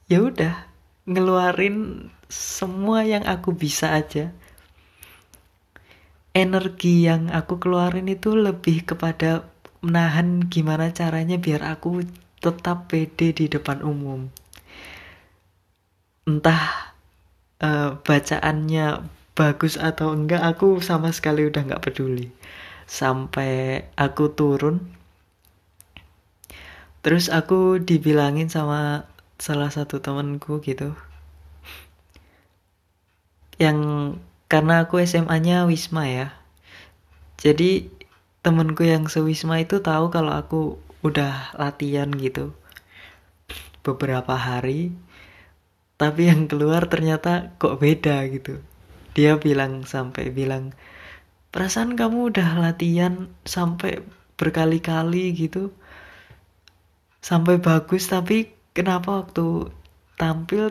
ya 0.08 0.24
udah 0.24 0.64
ngeluarin 1.04 2.08
semua 2.32 3.04
yang 3.04 3.28
aku 3.28 3.52
bisa 3.52 3.92
aja. 3.92 4.32
Energi 6.32 7.04
yang 7.04 7.28
aku 7.28 7.60
keluarin 7.60 8.08
itu 8.08 8.32
lebih 8.32 8.88
kepada 8.88 9.44
menahan 9.84 10.48
gimana 10.48 10.88
caranya 10.96 11.36
biar 11.36 11.60
aku 11.60 12.08
tetap 12.40 12.88
pede 12.88 13.36
di 13.36 13.52
depan 13.52 13.84
umum. 13.84 14.32
Entah 16.24 16.94
uh, 17.60 18.00
bacaannya 18.00 19.17
bagus 19.38 19.78
atau 19.78 20.10
enggak 20.10 20.42
aku 20.42 20.82
sama 20.82 21.14
sekali 21.14 21.46
udah 21.46 21.62
nggak 21.62 21.82
peduli. 21.86 22.34
Sampai 22.90 23.86
aku 23.94 24.34
turun 24.34 24.98
terus 26.98 27.30
aku 27.30 27.78
dibilangin 27.78 28.50
sama 28.50 29.06
salah 29.38 29.70
satu 29.70 30.02
temanku 30.02 30.58
gitu. 30.66 30.98
Yang 33.62 33.78
karena 34.50 34.82
aku 34.82 34.98
SMA-nya 35.06 35.70
Wisma 35.70 36.10
ya. 36.10 36.34
Jadi 37.38 37.86
temenku 38.42 38.82
yang 38.82 39.06
sewisma 39.06 39.62
itu 39.62 39.78
tahu 39.78 40.10
kalau 40.10 40.34
aku 40.34 40.82
udah 41.06 41.54
latihan 41.54 42.10
gitu 42.10 42.54
beberapa 43.86 44.34
hari 44.34 44.90
tapi 45.98 46.30
yang 46.30 46.46
keluar 46.50 46.86
ternyata 46.86 47.54
kok 47.58 47.78
beda 47.78 48.22
gitu 48.30 48.62
dia 49.18 49.34
bilang 49.34 49.82
sampai 49.82 50.30
bilang 50.30 50.70
perasaan 51.50 51.98
kamu 51.98 52.30
udah 52.30 52.62
latihan 52.62 53.26
sampai 53.42 53.98
berkali-kali 54.38 55.34
gitu. 55.34 55.74
Sampai 57.18 57.58
bagus 57.58 58.06
tapi 58.06 58.54
kenapa 58.70 59.26
waktu 59.26 59.74
tampil 60.14 60.70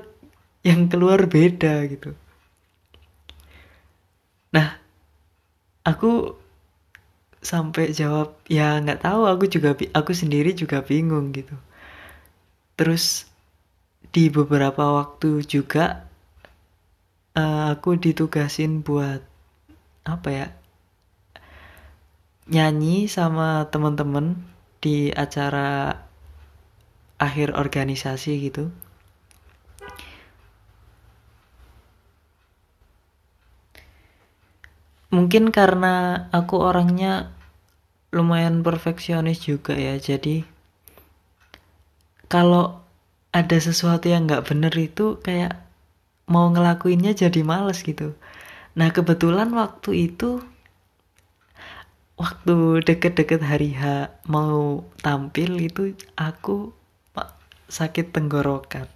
yang 0.64 0.88
keluar 0.88 1.28
beda 1.28 1.84
gitu? 1.92 2.16
Nah 4.56 4.80
aku 5.84 6.40
sampai 7.44 7.92
jawab 7.92 8.40
ya 8.48 8.80
nggak 8.80 9.04
tahu. 9.04 9.28
Aku 9.28 9.52
juga 9.52 9.76
aku 9.92 10.16
sendiri 10.16 10.56
juga 10.56 10.80
bingung 10.88 11.36
gitu. 11.36 11.60
Terus 12.80 13.28
di 14.16 14.32
beberapa 14.32 15.04
waktu 15.04 15.44
juga 15.44 16.08
uh, 17.38 17.78
aku 17.78 18.02
ditugasin 18.02 18.82
buat 18.82 19.22
apa 20.08 20.30
ya 20.34 20.48
nyanyi 22.50 23.06
sama 23.12 23.70
teman-teman 23.70 24.40
di 24.80 25.12
acara 25.12 26.00
akhir 27.20 27.54
organisasi 27.60 28.32
gitu. 28.40 28.72
Mungkin 35.08 35.52
karena 35.52 36.28
aku 36.32 36.62
orangnya 36.62 37.32
lumayan 38.12 38.64
perfeksionis 38.64 39.44
juga 39.44 39.76
ya, 39.76 40.00
jadi 40.00 40.48
kalau 42.32 42.80
ada 43.32 43.58
sesuatu 43.60 44.08
yang 44.08 44.28
nggak 44.28 44.48
bener 44.48 44.72
itu 44.76 45.20
kayak 45.20 45.67
mau 46.28 46.52
ngelakuinnya 46.52 47.16
jadi 47.16 47.42
males 47.42 47.82
gitu. 47.82 48.14
Nah 48.76 48.92
kebetulan 48.92 49.50
waktu 49.56 50.12
itu 50.12 50.44
waktu 52.20 52.84
deket-deket 52.84 53.42
hari 53.42 53.74
H 53.74 54.12
mau 54.28 54.84
tampil 55.00 55.58
itu 55.64 55.96
aku 56.20 56.76
sakit 57.68 58.12
tenggorokan. 58.12 58.88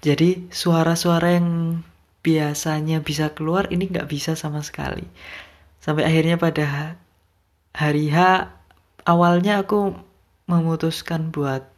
Jadi 0.00 0.48
suara-suara 0.48 1.36
yang 1.38 1.80
biasanya 2.20 3.04
bisa 3.04 3.32
keluar 3.32 3.68
ini 3.72 3.88
nggak 3.88 4.08
bisa 4.10 4.32
sama 4.34 4.64
sekali. 4.64 5.04
Sampai 5.80 6.04
akhirnya 6.04 6.36
pada 6.36 6.96
hari 7.72 8.10
H 8.10 8.48
awalnya 9.06 9.62
aku 9.62 9.94
memutuskan 10.50 11.30
buat 11.30 11.69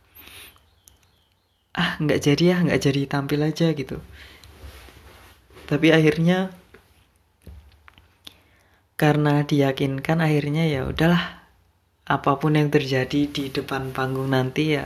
ah 1.73 1.97
nggak 2.01 2.21
jadi 2.21 2.45
ya 2.53 2.57
nggak 2.65 2.81
jadi 2.81 3.01
tampil 3.09 3.41
aja 3.43 3.73
gitu. 3.73 3.97
Tapi 5.69 5.89
akhirnya 5.89 6.53
karena 9.01 9.43
diyakinkan 9.43 10.23
akhirnya 10.23 10.69
ya 10.69 10.87
udahlah 10.87 11.43
apa 12.07 12.33
pun 12.39 12.55
yang 12.55 12.71
terjadi 12.71 13.31
di 13.31 13.51
depan 13.51 13.91
panggung 13.91 14.31
nanti 14.31 14.79
ya 14.79 14.85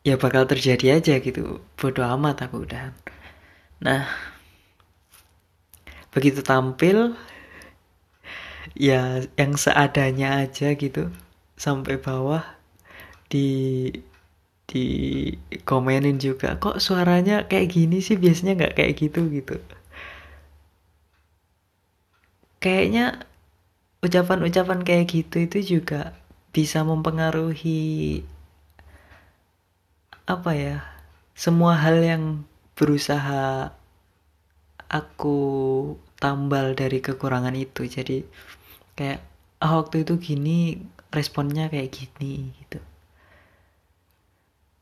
ya 0.00 0.16
bakal 0.16 0.48
terjadi 0.48 0.98
aja 0.98 1.20
gitu 1.20 1.60
bodoh 1.76 2.06
amat 2.16 2.48
aku 2.48 2.64
udah 2.64 2.90
nah 3.84 4.08
begitu 6.10 6.40
tampil 6.40 7.14
ya 8.74 9.22
yang 9.36 9.54
seadanya 9.54 10.42
aja 10.46 10.72
gitu 10.74 11.12
sampai 11.60 12.00
bawah 12.00 12.42
di 13.30 13.86
di 14.70 14.86
komenin 15.66 16.16
juga 16.22 16.54
kok 16.62 16.78
suaranya 16.86 17.50
kayak 17.50 17.68
gini 17.74 17.98
sih? 18.06 18.16
Biasanya 18.22 18.52
nggak 18.58 18.74
kayak 18.78 18.94
gitu 19.02 19.20
gitu. 19.36 19.54
Kayaknya 22.62 23.04
ucapan-ucapan 24.06 24.80
kayak 24.86 25.06
gitu 25.10 25.36
itu 25.46 25.58
juga 25.78 26.14
bisa 26.54 26.78
mempengaruhi 26.86 28.22
apa 30.34 30.50
ya 30.54 30.76
semua 31.34 31.74
hal 31.82 31.98
yang 32.10 32.24
berusaha 32.78 33.74
aku 34.86 35.38
tambal 36.22 36.78
dari 36.78 36.98
kekurangan 37.02 37.56
itu. 37.58 37.82
Jadi 37.90 38.22
kayak 38.94 39.20
oh, 39.64 39.82
waktu 39.82 40.06
itu 40.06 40.14
gini 40.20 40.58
responnya 41.10 41.66
kayak 41.72 41.90
gini 41.90 42.54
gitu 42.62 42.89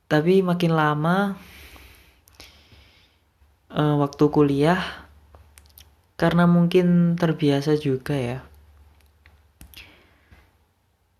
tapi 0.09 0.41
makin 0.41 0.73
lama 0.73 1.37
uh, 3.71 3.95
waktu 4.01 4.25
kuliah 4.33 4.81
karena 6.19 6.49
mungkin 6.51 7.15
terbiasa 7.15 7.79
juga 7.79 8.17
ya 8.17 8.49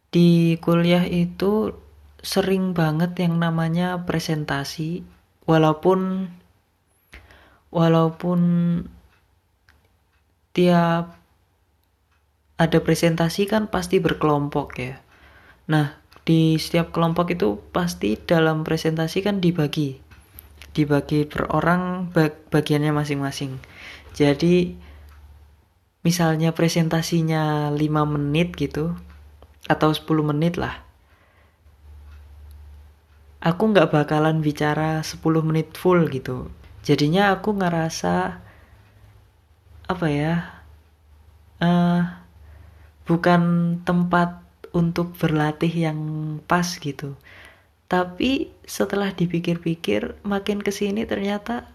di 0.09 0.57
kuliah 0.59 1.05
itu 1.05 1.77
sering 2.25 2.73
banget 2.73 3.15
yang 3.21 3.37
namanya 3.39 4.01
presentasi. 4.09 5.05
Walaupun 5.49 6.29
walaupun 7.69 8.41
tiap 10.57 11.17
ada 12.59 12.79
presentasi 12.83 13.47
kan 13.47 13.69
pasti 13.69 14.01
berkelompok 14.01 14.69
ya. 14.81 14.97
Nah 15.69 15.97
di 16.29 16.61
setiap 16.61 16.93
kelompok 16.93 17.33
itu 17.33 17.57
pasti 17.73 18.21
dalam 18.21 18.61
presentasi 18.61 19.25
kan 19.25 19.41
dibagi. 19.41 19.97
Dibagi 20.77 21.25
per 21.25 21.49
orang 21.49 22.13
bagiannya 22.53 22.93
masing-masing. 22.93 23.57
Jadi 24.13 24.77
misalnya 26.05 26.53
presentasinya 26.53 27.73
5 27.73 27.81
menit 28.05 28.53
gitu 28.61 28.93
atau 29.73 29.89
10 29.89 30.05
menit 30.29 30.61
lah. 30.61 30.85
Aku 33.41 33.73
nggak 33.73 33.89
bakalan 33.89 34.45
bicara 34.45 35.01
10 35.01 35.25
menit 35.41 35.81
full 35.81 36.13
gitu. 36.13 36.53
Jadinya 36.85 37.33
aku 37.33 37.57
ngerasa 37.57 38.45
apa 39.89 40.07
ya 40.13 40.45
uh, 41.65 42.05
bukan 43.09 43.41
tempat 43.89 44.48
untuk 44.75 45.17
berlatih 45.17 45.71
yang 45.71 46.01
pas 46.45 46.67
gitu 46.79 47.17
tapi 47.89 48.53
setelah 48.69 49.15
dipikir-pikir 49.17 50.21
makin 50.27 50.61
ke 50.61 50.69
sini 50.69 51.09
ternyata 51.09 51.73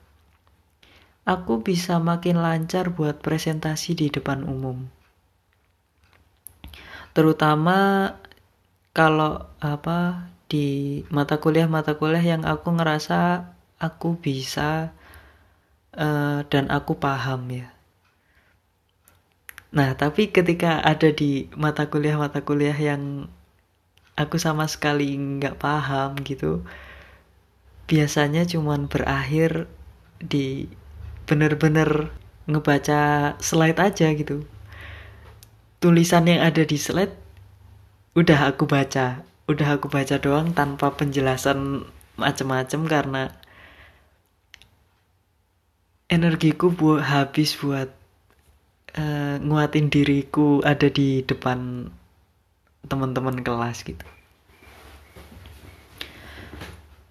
aku 1.26 1.66
bisa 1.66 1.98
makin 1.98 2.38
lancar 2.38 2.94
buat 2.94 3.24
presentasi 3.24 3.98
di 3.98 4.08
depan 4.14 4.46
umum 4.46 4.86
terutama 7.18 8.14
kalau 8.94 9.50
apa 9.58 10.30
di 10.46 11.02
mata 11.10 11.42
kuliah-mata 11.42 11.98
kuliah 11.98 12.22
yang 12.22 12.46
aku 12.46 12.78
ngerasa 12.78 13.50
aku 13.82 14.22
bisa 14.22 14.94
uh, 15.98 16.46
dan 16.46 16.70
aku 16.70 16.94
paham 17.02 17.50
ya. 17.50 17.73
Nah, 19.74 19.98
tapi 19.98 20.30
ketika 20.30 20.86
ada 20.86 21.10
di 21.10 21.50
mata 21.58 21.90
kuliah-mata 21.90 22.46
kuliah 22.46 22.78
yang 22.78 23.26
aku 24.14 24.38
sama 24.38 24.70
sekali 24.70 25.18
nggak 25.18 25.58
paham 25.58 26.14
gitu, 26.22 26.62
biasanya 27.90 28.46
cuman 28.46 28.86
berakhir 28.86 29.66
di 30.22 30.70
bener-bener 31.26 32.14
ngebaca 32.46 33.34
slide 33.42 33.82
aja 33.82 34.14
gitu. 34.14 34.46
Tulisan 35.82 36.30
yang 36.30 36.46
ada 36.46 36.62
di 36.62 36.78
slide 36.78 37.18
udah 38.14 38.54
aku 38.54 38.70
baca. 38.70 39.26
Udah 39.50 39.68
aku 39.76 39.90
baca 39.90 40.22
doang 40.22 40.54
tanpa 40.54 40.94
penjelasan 40.94 41.90
macem-macem 42.16 42.86
karena 42.86 43.34
energiku 46.14 46.70
buat 46.70 47.02
habis 47.02 47.58
buat 47.58 48.03
uh, 48.98 49.36
nguatin 49.42 49.90
diriku 49.90 50.62
ada 50.62 50.90
di 50.90 51.22
depan 51.26 51.90
teman-teman 52.86 53.42
kelas 53.42 53.86
gitu. 53.88 54.06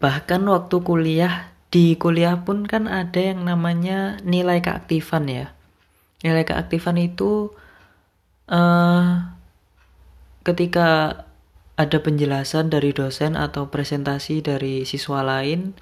Bahkan 0.02 0.42
waktu 0.50 0.76
kuliah 0.82 1.54
di 1.72 1.96
kuliah 1.96 2.42
pun 2.42 2.68
kan 2.68 2.90
ada 2.90 3.16
yang 3.16 3.46
namanya 3.46 4.20
nilai 4.26 4.60
keaktifan 4.60 5.30
ya. 5.30 5.46
Nilai 6.20 6.44
keaktifan 6.44 7.00
itu 7.00 7.54
uh, 8.50 9.30
ketika 10.42 11.22
ada 11.78 11.98
penjelasan 12.04 12.68
dari 12.68 12.92
dosen 12.92 13.34
atau 13.38 13.72
presentasi 13.72 14.44
dari 14.44 14.84
siswa 14.84 15.24
lain, 15.24 15.72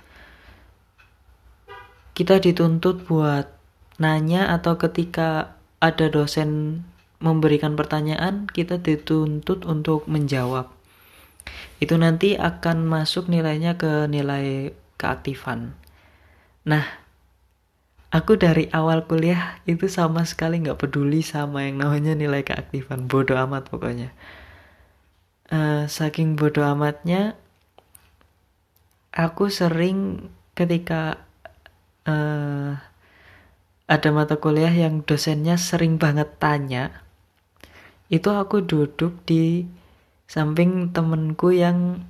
kita 2.14 2.38
dituntut 2.38 3.08
buat 3.08 3.50
nanya 3.98 4.54
atau 4.54 4.78
ketika 4.78 5.59
ada 5.80 6.06
dosen 6.12 6.82
memberikan 7.20 7.76
pertanyaan, 7.76 8.48
kita 8.48 8.80
dituntut 8.80 9.64
untuk 9.64 10.08
menjawab. 10.08 10.68
Itu 11.80 11.96
nanti 11.96 12.36
akan 12.36 12.84
masuk 12.84 13.28
nilainya 13.28 13.80
ke 13.80 14.08
nilai 14.08 14.76
keaktifan. 15.00 15.76
Nah, 16.68 16.84
aku 18.10 18.34
dari 18.36 18.66
awal 18.74 19.06
kuliah 19.06 19.62
itu 19.64 19.86
sama 19.86 20.26
sekali 20.26 20.58
nggak 20.60 20.82
peduli 20.82 21.22
sama 21.22 21.62
yang 21.62 21.78
namanya 21.78 22.18
nilai 22.18 22.42
keaktifan 22.42 23.06
bodoh 23.06 23.38
amat 23.38 23.70
pokoknya 23.70 24.10
uh, 25.54 25.86
saking 25.86 26.34
bodoh 26.34 26.66
amatnya 26.66 27.38
aku 29.14 29.46
sering 29.46 30.30
ketika 30.58 31.22
uh, 32.06 32.82
ada 33.90 34.14
mata 34.14 34.38
kuliah 34.38 34.70
yang 34.70 35.02
dosennya 35.02 35.58
sering 35.58 35.98
banget 35.98 36.30
tanya 36.38 37.02
itu 38.06 38.30
aku 38.30 38.62
duduk 38.62 39.18
di 39.26 39.66
samping 40.30 40.94
temenku 40.94 41.50
yang 41.50 42.06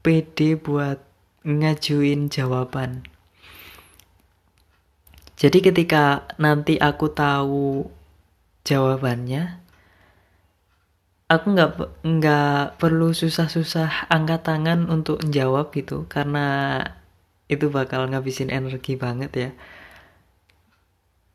pede 0.00 0.56
buat 0.56 1.04
ngajuin 1.44 2.32
jawaban 2.32 3.04
jadi 5.34 5.58
ketika 5.60 6.24
nanti 6.38 6.78
aku 6.78 7.10
tahu 7.10 7.90
jawabannya, 8.62 9.60
aku 11.26 11.46
nggak 11.52 11.70
nggak 12.06 12.78
perlu 12.78 13.10
susah-susah 13.10 14.08
angkat 14.08 14.46
tangan 14.46 14.86
untuk 14.86 15.20
menjawab 15.26 15.74
gitu 15.74 16.06
karena 16.06 16.80
itu 17.50 17.66
bakal 17.68 18.06
ngabisin 18.08 18.48
energi 18.48 18.94
banget 18.94 19.32
ya. 19.34 19.50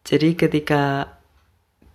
Jadi 0.09 0.33
ketika 0.33 1.13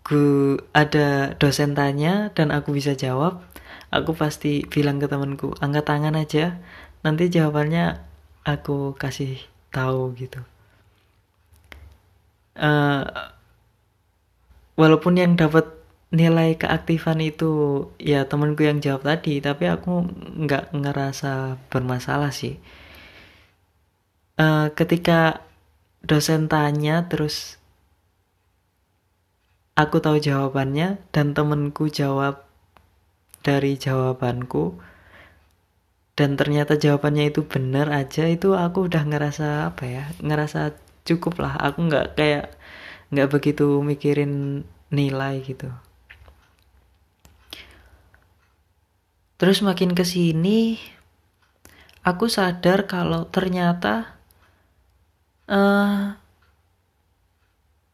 gue 0.06 0.62
ada 0.70 1.34
dosen 1.34 1.74
tanya 1.74 2.30
dan 2.30 2.54
aku 2.54 2.70
bisa 2.70 2.94
jawab, 2.94 3.42
aku 3.90 4.14
pasti 4.14 4.62
bilang 4.70 5.02
ke 5.02 5.10
temanku 5.10 5.50
angkat 5.58 5.82
tangan 5.82 6.14
aja, 6.14 6.62
nanti 7.02 7.26
jawabannya 7.26 7.98
aku 8.46 8.94
kasih 8.94 9.42
tahu 9.74 10.14
gitu. 10.14 10.38
Uh, 12.54 13.02
walaupun 14.78 15.18
yang 15.18 15.34
dapat 15.34 15.66
nilai 16.14 16.54
keaktifan 16.54 17.18
itu 17.18 17.82
ya 17.98 18.30
temanku 18.30 18.62
yang 18.62 18.78
jawab 18.78 19.02
tadi 19.02 19.42
tapi 19.42 19.66
aku 19.66 20.06
nggak 20.46 20.70
ngerasa 20.70 21.58
bermasalah 21.66 22.30
sih. 22.30 22.62
Uh, 24.38 24.70
ketika 24.78 25.42
dosen 26.06 26.46
tanya 26.46 27.10
terus 27.10 27.58
aku 29.74 29.98
tahu 29.98 30.22
jawabannya 30.22 31.02
dan 31.10 31.34
temenku 31.34 31.90
jawab 31.90 32.46
dari 33.42 33.76
jawabanku. 33.78 34.78
Dan 36.14 36.38
ternyata 36.38 36.78
jawabannya 36.78 37.34
itu 37.34 37.42
benar 37.42 37.90
aja 37.90 38.30
itu 38.30 38.54
aku 38.54 38.86
udah 38.86 39.02
ngerasa 39.02 39.74
apa 39.74 39.82
ya 39.82 40.04
ngerasa 40.22 40.78
cukup 41.02 41.42
lah. 41.42 41.58
Aku 41.58 41.90
nggak 41.90 42.14
kayak 42.14 42.54
nggak 43.10 43.30
begitu 43.34 43.82
mikirin 43.82 44.62
nilai 44.94 45.42
gitu. 45.42 45.74
Terus 49.34 49.58
makin 49.66 49.98
ke 49.98 50.06
sini 50.06 50.78
aku 52.06 52.30
sadar 52.30 52.86
kalau 52.86 53.26
ternyata 53.26 54.14
uh, 55.50 56.14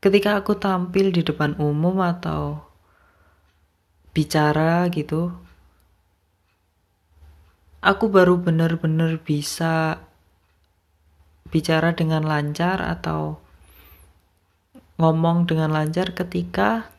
ketika 0.01 0.41
aku 0.41 0.57
tampil 0.57 1.13
di 1.13 1.21
depan 1.21 1.57
umum 1.61 2.01
atau 2.01 2.65
bicara 4.17 4.89
gitu 4.91 5.31
aku 7.81 8.13
baru 8.13 8.41
benar-benar 8.41 9.21
bisa 9.21 10.05
bicara 11.49 11.93
dengan 11.97 12.25
lancar 12.25 12.81
atau 12.85 13.41
ngomong 15.01 15.49
dengan 15.49 15.73
lancar 15.73 16.13
ketika 16.13 16.93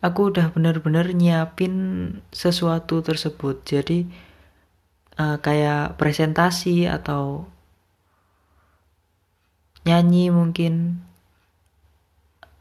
aku 0.00 0.32
udah 0.32 0.50
bener-bener 0.54 1.12
nyiapin 1.12 1.74
sesuatu 2.32 3.04
tersebut. 3.04 3.60
Jadi 3.68 4.08
uh, 5.20 5.36
kayak 5.38 6.00
presentasi 6.00 6.88
atau 6.88 7.46
nyanyi 9.84 10.32
mungkin 10.32 11.04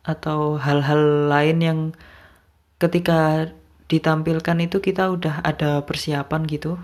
atau 0.07 0.55
hal-hal 0.55 1.27
lain 1.27 1.57
yang 1.59 1.79
ketika 2.79 3.51
ditampilkan 3.91 4.57
itu 4.63 4.79
kita 4.79 5.11
udah 5.11 5.43
ada 5.43 5.83
persiapan 5.83 6.47
gitu? 6.47 6.79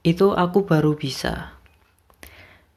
Itu 0.00 0.32
aku 0.32 0.64
baru 0.64 0.96
bisa. 0.96 1.52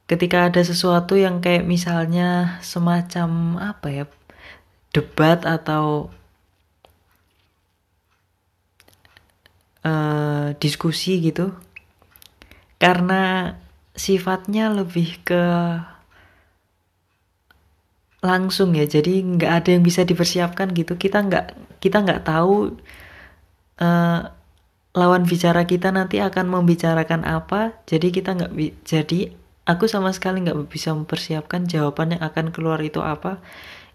Ketika 0.04 0.52
ada 0.52 0.60
sesuatu 0.60 1.16
yang 1.16 1.40
kayak 1.40 1.64
misalnya 1.64 2.60
semacam 2.60 3.56
apa 3.64 3.88
ya 3.88 4.06
debat 4.92 5.42
atau 5.48 6.12
uh, 9.88 10.52
diskusi 10.60 11.24
gitu 11.24 11.56
karena 12.84 13.56
sifatnya 13.96 14.68
lebih 14.74 15.24
ke 15.24 15.44
langsung 18.24 18.72
ya. 18.74 18.88
Jadi 18.88 19.20
nggak 19.20 19.52
ada 19.52 19.70
yang 19.76 19.84
bisa 19.84 20.08
dipersiapkan 20.08 20.72
gitu. 20.72 20.96
Kita 20.96 21.20
nggak 21.20 21.46
kita 21.84 21.98
nggak 22.08 22.24
tahu 22.24 22.80
uh, 23.84 24.20
lawan 24.96 25.24
bicara 25.28 25.68
kita 25.68 25.92
nanti 25.92 26.24
akan 26.24 26.48
membicarakan 26.48 27.28
apa. 27.28 27.76
Jadi 27.84 28.16
kita 28.16 28.40
nggak 28.40 28.52
jadi 28.88 29.36
aku 29.68 29.92
sama 29.92 30.16
sekali 30.16 30.40
nggak 30.48 30.56
bisa 30.72 30.96
mempersiapkan 30.96 31.68
jawaban 31.68 32.16
yang 32.16 32.24
akan 32.24 32.56
keluar 32.56 32.80
itu 32.80 33.04
apa. 33.04 33.44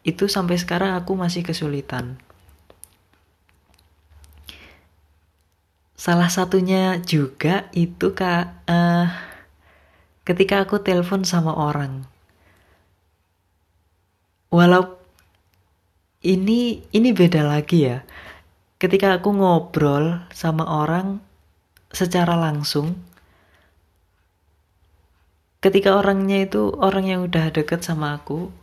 Itu 0.05 0.29
sampai 0.29 0.61
sekarang 0.61 0.93
aku 0.95 1.17
masih 1.17 1.43
kesulitan. 1.43 2.21
Salah 5.99 6.31
satunya 6.31 7.03
juga 7.03 7.67
itu 7.75 8.15
kak 8.15 8.45
uh, 8.71 9.11
ketika 10.23 10.63
aku 10.63 10.79
telepon 10.79 11.27
sama 11.27 11.51
orang 11.57 12.07
walau 14.49 14.99
ini 16.25 16.83
ini 16.91 17.09
beda 17.15 17.47
lagi 17.47 17.89
ya. 17.89 18.03
Ketika 18.79 19.19
aku 19.19 19.35
ngobrol 19.35 20.23
sama 20.31 20.67
orang 20.67 21.19
secara 21.91 22.37
langsung 22.37 23.09
ketika 25.59 25.99
orangnya 25.99 26.47
itu 26.47 26.71
orang 26.79 27.05
yang 27.11 27.21
udah 27.27 27.51
deket 27.51 27.83
sama 27.83 28.15
aku 28.15 28.55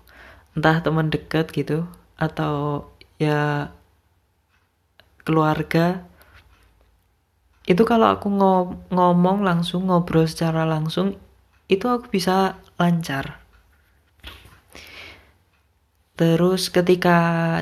entah 0.55 0.79
teman 0.79 1.11
deket 1.11 1.51
gitu 1.51 1.83
atau 2.15 2.87
ya 3.19 3.67
keluarga 5.27 6.07
itu 7.67 7.83
kalau 7.83 8.15
aku 8.15 8.31
ngomong 8.93 9.43
langsung 9.43 9.91
ngobrol 9.91 10.23
secara 10.23 10.63
langsung 10.63 11.19
itu 11.67 11.83
aku 11.89 12.07
bisa 12.07 12.55
lancar 12.79 13.43
terus 16.15 16.71
ketika 16.71 17.17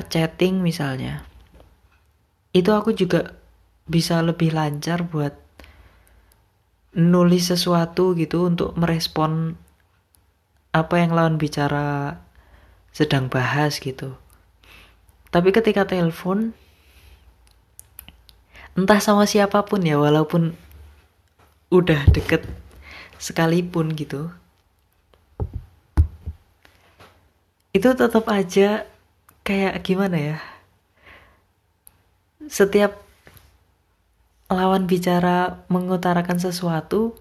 chatting 0.08 0.62
misalnya 0.62 1.26
itu 2.54 2.70
aku 2.70 2.94
juga 2.94 3.34
bisa 3.84 4.22
lebih 4.22 4.54
lancar 4.54 5.04
buat 5.04 5.34
nulis 6.94 7.50
sesuatu 7.50 8.14
gitu 8.14 8.46
untuk 8.46 8.78
merespon 8.78 9.58
apa 10.70 10.94
yang 11.02 11.10
lawan 11.10 11.36
bicara 11.38 12.18
sedang 12.94 13.26
bahas 13.26 13.82
gitu. 13.82 14.14
Tapi 15.34 15.50
ketika 15.50 15.82
telepon 15.82 16.54
entah 18.78 19.02
sama 19.02 19.26
siapa 19.26 19.66
pun 19.66 19.82
ya 19.82 19.98
walaupun 19.98 20.54
udah 21.74 22.06
deket 22.14 22.46
sekalipun 23.18 23.98
gitu. 23.98 24.30
Itu 27.74 27.92
tetap 27.98 28.24
aja 28.30 28.86
kayak 29.42 29.82
gimana 29.82 30.16
ya? 30.16 30.38
setiap 32.48 33.00
lawan 34.52 34.84
bicara 34.84 35.64
mengutarakan 35.72 36.36
sesuatu, 36.36 37.16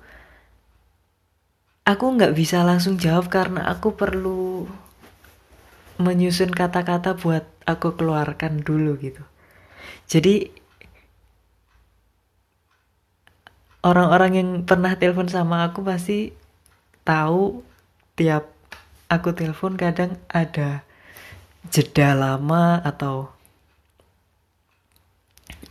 aku 1.87 2.05
nggak 2.19 2.35
bisa 2.35 2.61
langsung 2.67 2.99
jawab 2.99 3.31
karena 3.31 3.67
aku 3.71 3.95
perlu 3.95 4.67
menyusun 6.01 6.51
kata-kata 6.51 7.15
buat 7.15 7.47
aku 7.63 7.95
keluarkan 7.95 8.59
dulu 8.65 8.99
gitu. 8.99 9.23
Jadi 10.09 10.51
orang-orang 13.83 14.31
yang 14.35 14.49
pernah 14.67 14.95
telepon 14.99 15.31
sama 15.31 15.63
aku 15.71 15.79
pasti 15.85 16.35
tahu 17.07 17.63
tiap 18.19 18.51
aku 19.13 19.31
telepon 19.37 19.77
kadang 19.77 20.17
ada 20.27 20.81
jeda 21.69 22.17
lama 22.17 22.81
atau 22.83 23.31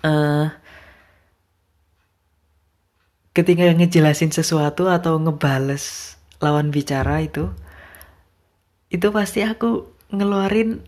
uh, 0.07 0.49
ketika 3.33 3.73
ngejelasin 3.73 4.33
sesuatu 4.33 4.89
atau 4.89 5.17
ngebales 5.21 6.17
lawan 6.41 6.73
bicara 6.73 7.23
itu 7.25 7.53
itu 8.93 9.09
pasti 9.09 9.41
aku 9.41 9.89
ngeluarin 10.13 10.85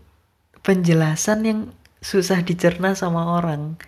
penjelasan 0.61 1.39
yang 1.45 1.59
susah 2.05 2.45
dicerna 2.45 2.93
sama 2.93 3.33
orang. 3.33 3.81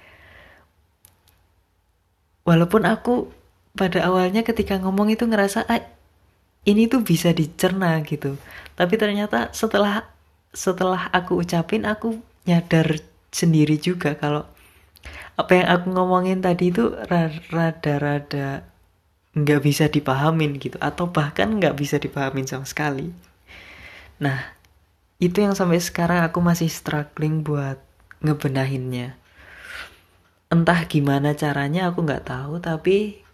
Walaupun 2.41 2.89
aku 2.89 3.29
pada 3.77 4.09
awalnya 4.09 4.41
ketika 4.41 4.81
ngomong 4.81 5.13
itu 5.13 5.29
ngerasa 5.29 5.69
ah, 5.69 5.85
ini 6.67 6.91
tuh 6.91 7.01
bisa 7.01 7.31
dicerna 7.31 8.03
gitu. 8.03 8.35
Tapi 8.75 8.93
ternyata 8.99 9.49
setelah 9.55 10.03
setelah 10.51 11.07
aku 11.15 11.39
ucapin 11.39 11.87
aku 11.87 12.19
nyadar 12.43 12.99
sendiri 13.31 13.79
juga 13.79 14.19
kalau 14.19 14.43
apa 15.39 15.51
yang 15.53 15.67
aku 15.71 15.85
ngomongin 15.95 16.43
tadi 16.43 16.73
itu 16.73 16.91
rada-rada 17.51 18.67
nggak 19.31 19.61
bisa 19.63 19.87
dipahamin 19.87 20.59
gitu. 20.59 20.75
Atau 20.83 21.07
bahkan 21.07 21.55
nggak 21.55 21.79
bisa 21.79 21.95
dipahamin 21.97 22.45
sama 22.45 22.67
sekali. 22.67 23.15
Nah 24.19 24.53
itu 25.23 25.39
yang 25.39 25.55
sampai 25.55 25.79
sekarang 25.79 26.21
aku 26.27 26.43
masih 26.43 26.67
struggling 26.67 27.47
buat 27.47 27.79
ngebenahinnya. 28.21 29.15
Entah 30.51 30.83
gimana 30.87 31.31
caranya 31.33 31.89
aku 31.89 32.03
nggak 32.03 32.27
tahu 32.27 32.59
tapi 32.59 33.26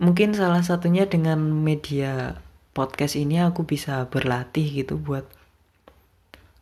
mungkin 0.00 0.32
salah 0.32 0.64
satunya 0.64 1.04
dengan 1.04 1.38
media 1.52 2.40
podcast 2.72 3.20
ini 3.20 3.44
aku 3.44 3.68
bisa 3.68 4.08
berlatih 4.08 4.64
gitu 4.64 4.96
buat 4.96 5.28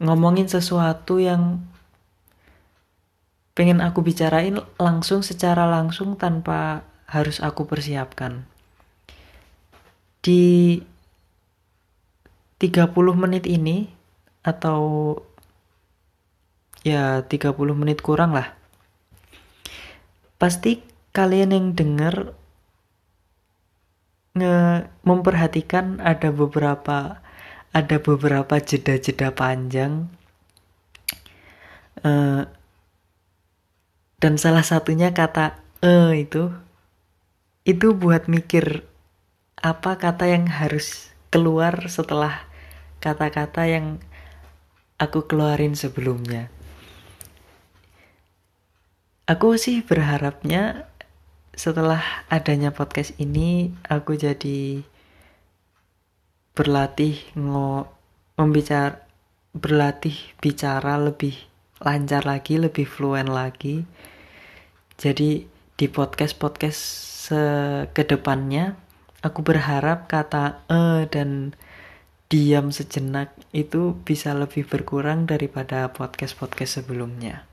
ngomongin 0.02 0.50
sesuatu 0.50 1.22
yang 1.22 1.62
pengen 3.58 3.82
aku 3.82 4.06
bicarain 4.06 4.54
langsung 4.78 5.26
secara 5.26 5.66
langsung 5.66 6.14
tanpa 6.14 6.86
harus 7.10 7.42
aku 7.42 7.66
persiapkan. 7.66 8.46
Di 10.22 10.78
30 12.62 12.94
menit 13.18 13.50
ini 13.50 13.90
atau 14.46 15.14
ya 16.86 17.26
30 17.26 17.58
menit 17.74 17.98
kurang 17.98 18.30
lah. 18.30 18.54
Pasti 20.38 20.78
kalian 21.10 21.50
yang 21.50 21.66
denger 21.74 22.30
nge 22.30 22.37
memperhatikan 25.02 26.02
ada 26.02 26.30
beberapa 26.30 27.22
ada 27.72 27.96
beberapa 28.00 28.58
jeda-jeda 28.58 29.34
panjang 29.34 30.08
uh, 32.02 32.48
dan 34.18 34.34
salah 34.34 34.66
satunya 34.66 35.14
kata 35.14 35.62
e 35.78 36.26
itu 36.26 36.50
itu 37.68 37.92
buat 37.94 38.26
mikir 38.26 38.82
apa 39.58 39.98
kata 39.98 40.30
yang 40.30 40.46
harus 40.48 41.12
keluar 41.28 41.90
setelah 41.90 42.48
kata-kata 42.98 43.68
yang 43.68 43.86
aku 44.98 45.30
keluarin 45.30 45.78
sebelumnya. 45.78 46.50
Aku 49.28 49.60
sih 49.60 49.84
berharapnya 49.84 50.88
setelah 51.58 52.22
adanya 52.30 52.70
podcast 52.70 53.18
ini 53.18 53.74
aku 53.90 54.14
jadi 54.14 54.86
berlatih 56.54 57.18
ngo 57.34 57.90
membicara 58.38 59.02
berlatih 59.50 60.14
bicara 60.38 60.94
lebih 61.02 61.34
lancar 61.82 62.22
lagi, 62.22 62.62
lebih 62.62 62.86
fluent 62.86 63.26
lagi. 63.26 63.82
Jadi 64.94 65.50
di 65.50 65.86
podcast-podcast 65.90 66.82
ke 67.90 68.02
depannya 68.06 68.78
aku 69.26 69.42
berharap 69.42 70.06
kata 70.06 70.62
e 70.70 71.10
dan 71.10 71.58
diam 72.30 72.70
sejenak 72.70 73.34
itu 73.50 73.98
bisa 74.06 74.30
lebih 74.30 74.62
berkurang 74.62 75.26
daripada 75.26 75.90
podcast-podcast 75.90 76.82
sebelumnya. 76.82 77.47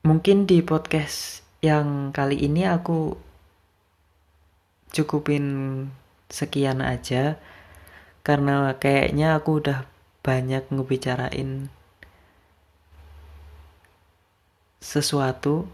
Mungkin 0.00 0.48
di 0.48 0.64
podcast 0.64 1.44
yang 1.60 2.08
kali 2.16 2.40
ini 2.40 2.64
aku 2.64 3.20
cukupin 4.96 5.44
sekian 6.32 6.80
aja 6.80 7.36
karena 8.24 8.72
kayaknya 8.80 9.36
aku 9.36 9.60
udah 9.60 9.84
banyak 10.24 10.64
ngebicarain 10.72 11.68
sesuatu. 14.80 15.68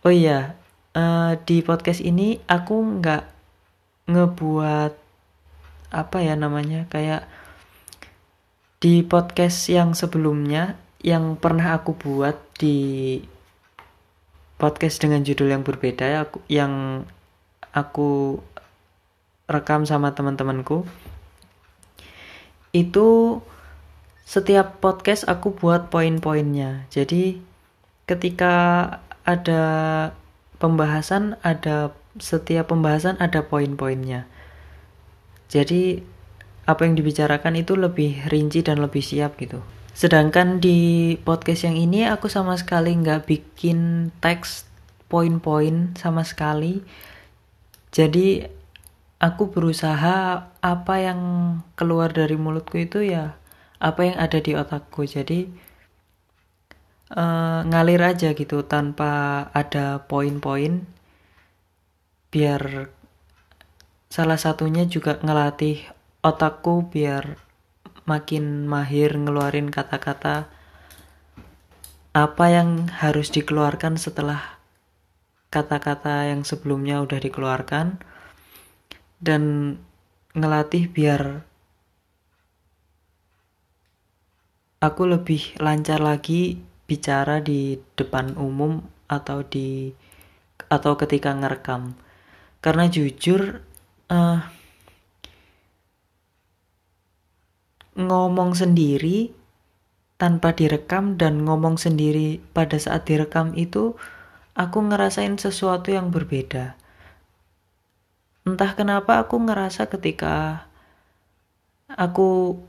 Oh 0.00 0.12
iya, 0.12 0.56
uh, 0.96 1.36
di 1.44 1.60
podcast 1.60 2.00
ini 2.00 2.40
aku 2.48 2.80
nggak 2.80 3.24
ngebuat 4.08 4.92
apa 5.92 6.18
ya 6.24 6.32
namanya 6.32 6.88
kayak 6.88 7.28
di 8.80 9.04
podcast 9.04 9.68
yang 9.68 9.92
sebelumnya 9.92 10.80
yang 11.04 11.36
pernah 11.36 11.76
aku 11.76 11.92
buat 11.92 12.40
di 12.56 13.20
podcast 14.56 15.00
dengan 15.00 15.20
judul 15.20 15.52
yang 15.52 15.62
berbeda 15.64 16.24
aku 16.24 16.40
yang 16.48 17.04
aku 17.76 18.40
rekam 19.46 19.84
sama 19.84 20.16
teman-temanku. 20.16 20.88
Itu 22.72 23.40
setiap 24.26 24.82
podcast 24.82 25.28
aku 25.28 25.54
buat 25.54 25.92
poin-poinnya. 25.92 26.88
Jadi 26.88 27.40
ketika 28.08 28.54
ada 29.22 29.64
pembahasan 30.56 31.36
ada 31.44 31.92
setiap 32.16 32.72
pembahasan 32.72 33.20
ada 33.20 33.44
poin-poinnya. 33.44 34.24
Jadi 35.46 36.02
apa 36.66 36.82
yang 36.82 36.98
dibicarakan 36.98 37.62
itu 37.62 37.78
lebih 37.78 38.26
rinci 38.26 38.66
dan 38.66 38.82
lebih 38.82 38.98
siap 38.98 39.38
gitu 39.38 39.62
sedangkan 39.96 40.60
di 40.60 41.16
podcast 41.24 41.64
yang 41.64 41.80
ini 41.80 42.04
aku 42.04 42.28
sama 42.28 42.52
sekali 42.60 42.92
nggak 42.92 43.24
bikin 43.24 44.12
teks 44.20 44.68
poin-poin 45.08 45.96
sama 45.96 46.20
sekali. 46.20 46.84
Jadi 47.96 48.44
aku 49.16 49.48
berusaha 49.48 50.44
apa 50.60 50.94
yang 51.00 51.20
keluar 51.80 52.12
dari 52.12 52.36
mulutku 52.36 52.76
itu 52.76 53.00
ya 53.08 53.40
apa 53.80 54.00
yang 54.04 54.16
ada 54.20 54.36
di 54.36 54.52
otakku. 54.52 55.08
Jadi 55.08 55.48
uh, 57.16 57.64
ngalir 57.64 58.04
aja 58.04 58.36
gitu 58.36 58.68
tanpa 58.68 59.48
ada 59.56 60.04
poin-poin 60.04 60.84
biar 62.28 62.92
salah 64.12 64.36
satunya 64.36 64.84
juga 64.84 65.16
ngelatih 65.24 65.88
otakku 66.20 66.84
biar 66.92 67.45
makin 68.06 68.70
mahir 68.70 69.12
ngeluarin 69.18 69.68
kata-kata 69.68 70.48
apa 72.16 72.46
yang 72.48 72.88
harus 72.88 73.28
dikeluarkan 73.28 74.00
setelah 74.00 74.56
kata-kata 75.52 76.32
yang 76.32 76.46
sebelumnya 76.48 77.04
udah 77.04 77.20
dikeluarkan 77.20 78.00
dan 79.20 79.42
ngelatih 80.32 80.88
biar 80.88 81.44
aku 84.80 85.02
lebih 85.08 85.56
lancar 85.60 86.00
lagi 86.00 86.62
bicara 86.86 87.42
di 87.42 87.80
depan 87.98 88.38
umum 88.38 88.84
atau 89.10 89.42
di 89.42 89.90
atau 90.70 90.94
ketika 90.98 91.34
ngerekam. 91.34 91.94
Karena 92.62 92.90
jujur 92.90 93.62
uh, 94.10 94.40
ngomong 97.96 98.52
sendiri 98.52 99.32
tanpa 100.16 100.52
direkam 100.52 101.16
dan 101.20 101.44
ngomong 101.44 101.76
sendiri 101.76 102.40
pada 102.56 102.76
saat 102.80 103.04
direkam 103.08 103.52
itu 103.56 103.96
aku 104.56 104.78
ngerasain 104.88 105.36
sesuatu 105.36 105.92
yang 105.92 106.08
berbeda. 106.08 106.76
Entah 108.46 108.72
kenapa 108.72 109.20
aku 109.20 109.36
ngerasa 109.42 109.90
ketika 109.92 110.64
aku 111.92 112.60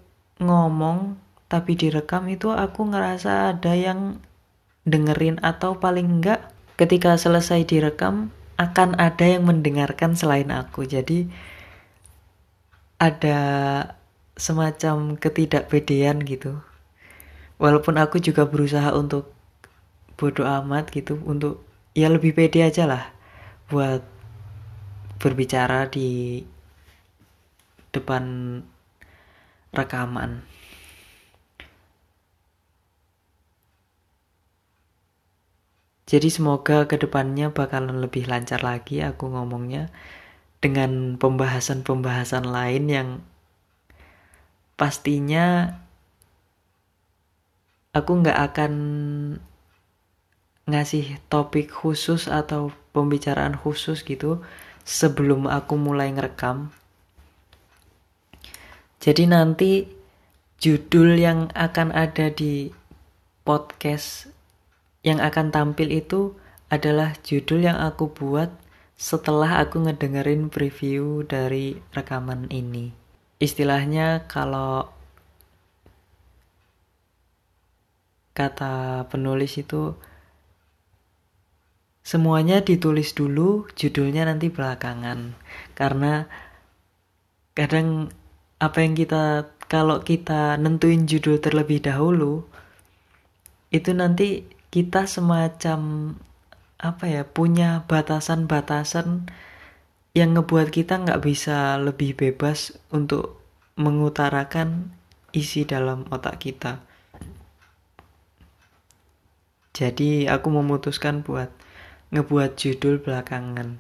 ngomong 0.41 1.15
tapi 1.47 1.79
direkam 1.79 2.27
itu 2.27 2.51
aku 2.51 2.91
ngerasa 2.91 3.55
ada 3.55 3.71
yang 3.71 4.19
dengerin 4.83 5.39
atau 5.39 5.79
paling 5.79 6.19
enggak 6.19 6.51
ketika 6.75 7.15
selesai 7.15 7.63
direkam 7.63 8.35
akan 8.59 8.97
ada 8.99 9.23
yang 9.23 9.47
mendengarkan 9.47 10.17
selain 10.17 10.51
aku. 10.51 10.83
Jadi 10.83 11.29
ada 12.97 13.39
semacam 14.37 15.17
ketidakpedean 15.17 16.21
gitu. 16.23 16.61
Walaupun 17.57 17.97
aku 17.97 18.21
juga 18.21 18.45
berusaha 18.45 18.93
untuk 18.93 19.33
bodoh 20.17 20.45
amat 20.45 20.93
gitu 20.93 21.17
untuk 21.25 21.65
ya 21.97 22.09
lebih 22.09 22.37
pede 22.37 22.61
aja 22.61 22.85
lah 22.85 23.03
buat 23.69 24.05
berbicara 25.17 25.89
di 25.89 26.41
depan 27.89 28.23
rekaman. 29.73 30.45
Jadi 36.07 36.31
semoga 36.31 36.87
ke 36.87 36.95
depannya 36.95 37.51
bakalan 37.51 37.99
lebih 37.99 38.31
lancar 38.31 38.63
lagi 38.63 39.03
aku 39.03 39.27
ngomongnya 39.27 39.91
dengan 40.63 41.19
pembahasan-pembahasan 41.19 42.47
lain 42.47 42.83
yang 42.87 43.09
pastinya 44.77 45.75
aku 47.91 48.11
nggak 48.21 48.39
akan 48.53 48.73
ngasih 50.69 51.17
topik 51.31 51.73
khusus 51.73 52.29
atau 52.29 52.69
pembicaraan 52.93 53.57
khusus 53.57 54.05
gitu 54.05 54.43
sebelum 54.87 55.49
aku 55.49 55.75
mulai 55.75 56.13
ngerekam. 56.13 56.71
Jadi 59.01 59.23
nanti 59.29 59.71
judul 60.57 61.17
yang 61.17 61.53
akan 61.53 61.93
ada 61.93 62.33
di 62.33 62.73
podcast 63.45 64.27
yang 65.05 65.23
akan 65.23 65.53
tampil 65.53 65.87
itu 65.93 66.35
adalah 66.67 67.15
judul 67.23 67.63
yang 67.63 67.79
aku 67.79 68.11
buat 68.11 68.51
setelah 68.97 69.61
aku 69.61 69.85
ngedengerin 69.85 70.49
preview 70.49 71.21
dari 71.23 71.77
rekaman 71.93 72.49
ini. 72.49 72.96
Istilahnya 73.37 74.25
kalau 74.25 74.89
kata 78.33 79.05
penulis 79.09 79.57
itu 79.57 79.97
semuanya 82.05 82.61
ditulis 82.61 83.13
dulu, 83.13 83.65
judulnya 83.77 84.25
nanti 84.29 84.49
belakangan. 84.49 85.37
Karena 85.73 86.25
kadang 87.57 88.13
apa 88.57 88.77
yang 88.81 88.93
kita 88.93 89.53
kalau 89.67 90.01
kita 90.01 90.55
nentuin 90.57 91.05
judul 91.05 91.37
terlebih 91.37 91.83
dahulu 91.83 92.47
itu 93.69 93.91
nanti 93.91 94.47
kita 94.71 95.03
semacam 95.05 96.13
apa 96.79 97.05
ya 97.09 97.23
punya 97.27 97.83
batasan-batasan 97.89 99.27
yang 100.17 100.33
ngebuat 100.33 100.73
kita 100.73 100.97
nggak 101.05 101.21
bisa 101.21 101.77
lebih 101.77 102.17
bebas 102.17 102.73
untuk 102.89 103.37
mengutarakan 103.77 104.89
isi 105.29 105.69
dalam 105.69 106.09
otak 106.09 106.41
kita. 106.41 106.81
Jadi 109.77 110.25
aku 110.25 110.49
memutuskan 110.49 111.21
buat 111.21 111.53
ngebuat 112.09 112.57
judul 112.57 112.97
belakangan. 112.97 113.77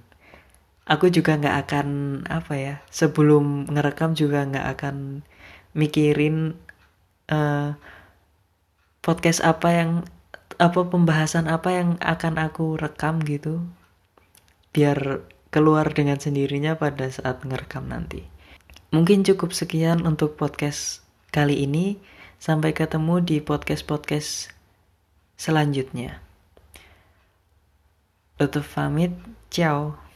Aku 0.85 1.09
juga 1.09 1.41
nggak 1.41 1.57
akan 1.65 1.87
apa 2.29 2.53
ya 2.53 2.75
sebelum 2.93 3.65
ngerekam 3.73 4.13
juga 4.13 4.45
nggak 4.45 4.67
akan 4.77 5.25
mikirin 5.73 6.53
uh, 7.33 7.73
podcast 9.01 9.41
apa 9.41 9.73
yang 9.73 9.91
apa 10.61 10.85
pembahasan 10.85 11.49
apa 11.49 11.73
yang 11.73 11.89
akan 11.97 12.37
aku 12.37 12.77
rekam 12.77 13.17
gitu 13.25 13.65
biar 14.69 15.25
keluar 15.51 15.91
dengan 15.91 16.19
sendirinya 16.19 16.75
pada 16.75 17.07
saat 17.07 17.43
ngerekam 17.43 17.87
nanti. 17.87 18.23
Mungkin 18.91 19.27
cukup 19.27 19.51
sekian 19.51 20.07
untuk 20.07 20.39
podcast 20.39 21.03
kali 21.35 21.67
ini. 21.67 21.99
Sampai 22.37 22.69
ketemu 22.69 23.17
di 23.25 23.41
podcast-podcast 23.41 24.53
selanjutnya. 25.41 26.21
Tutup 28.37 28.61
pamit, 28.69 29.17
ciao. 29.49 30.06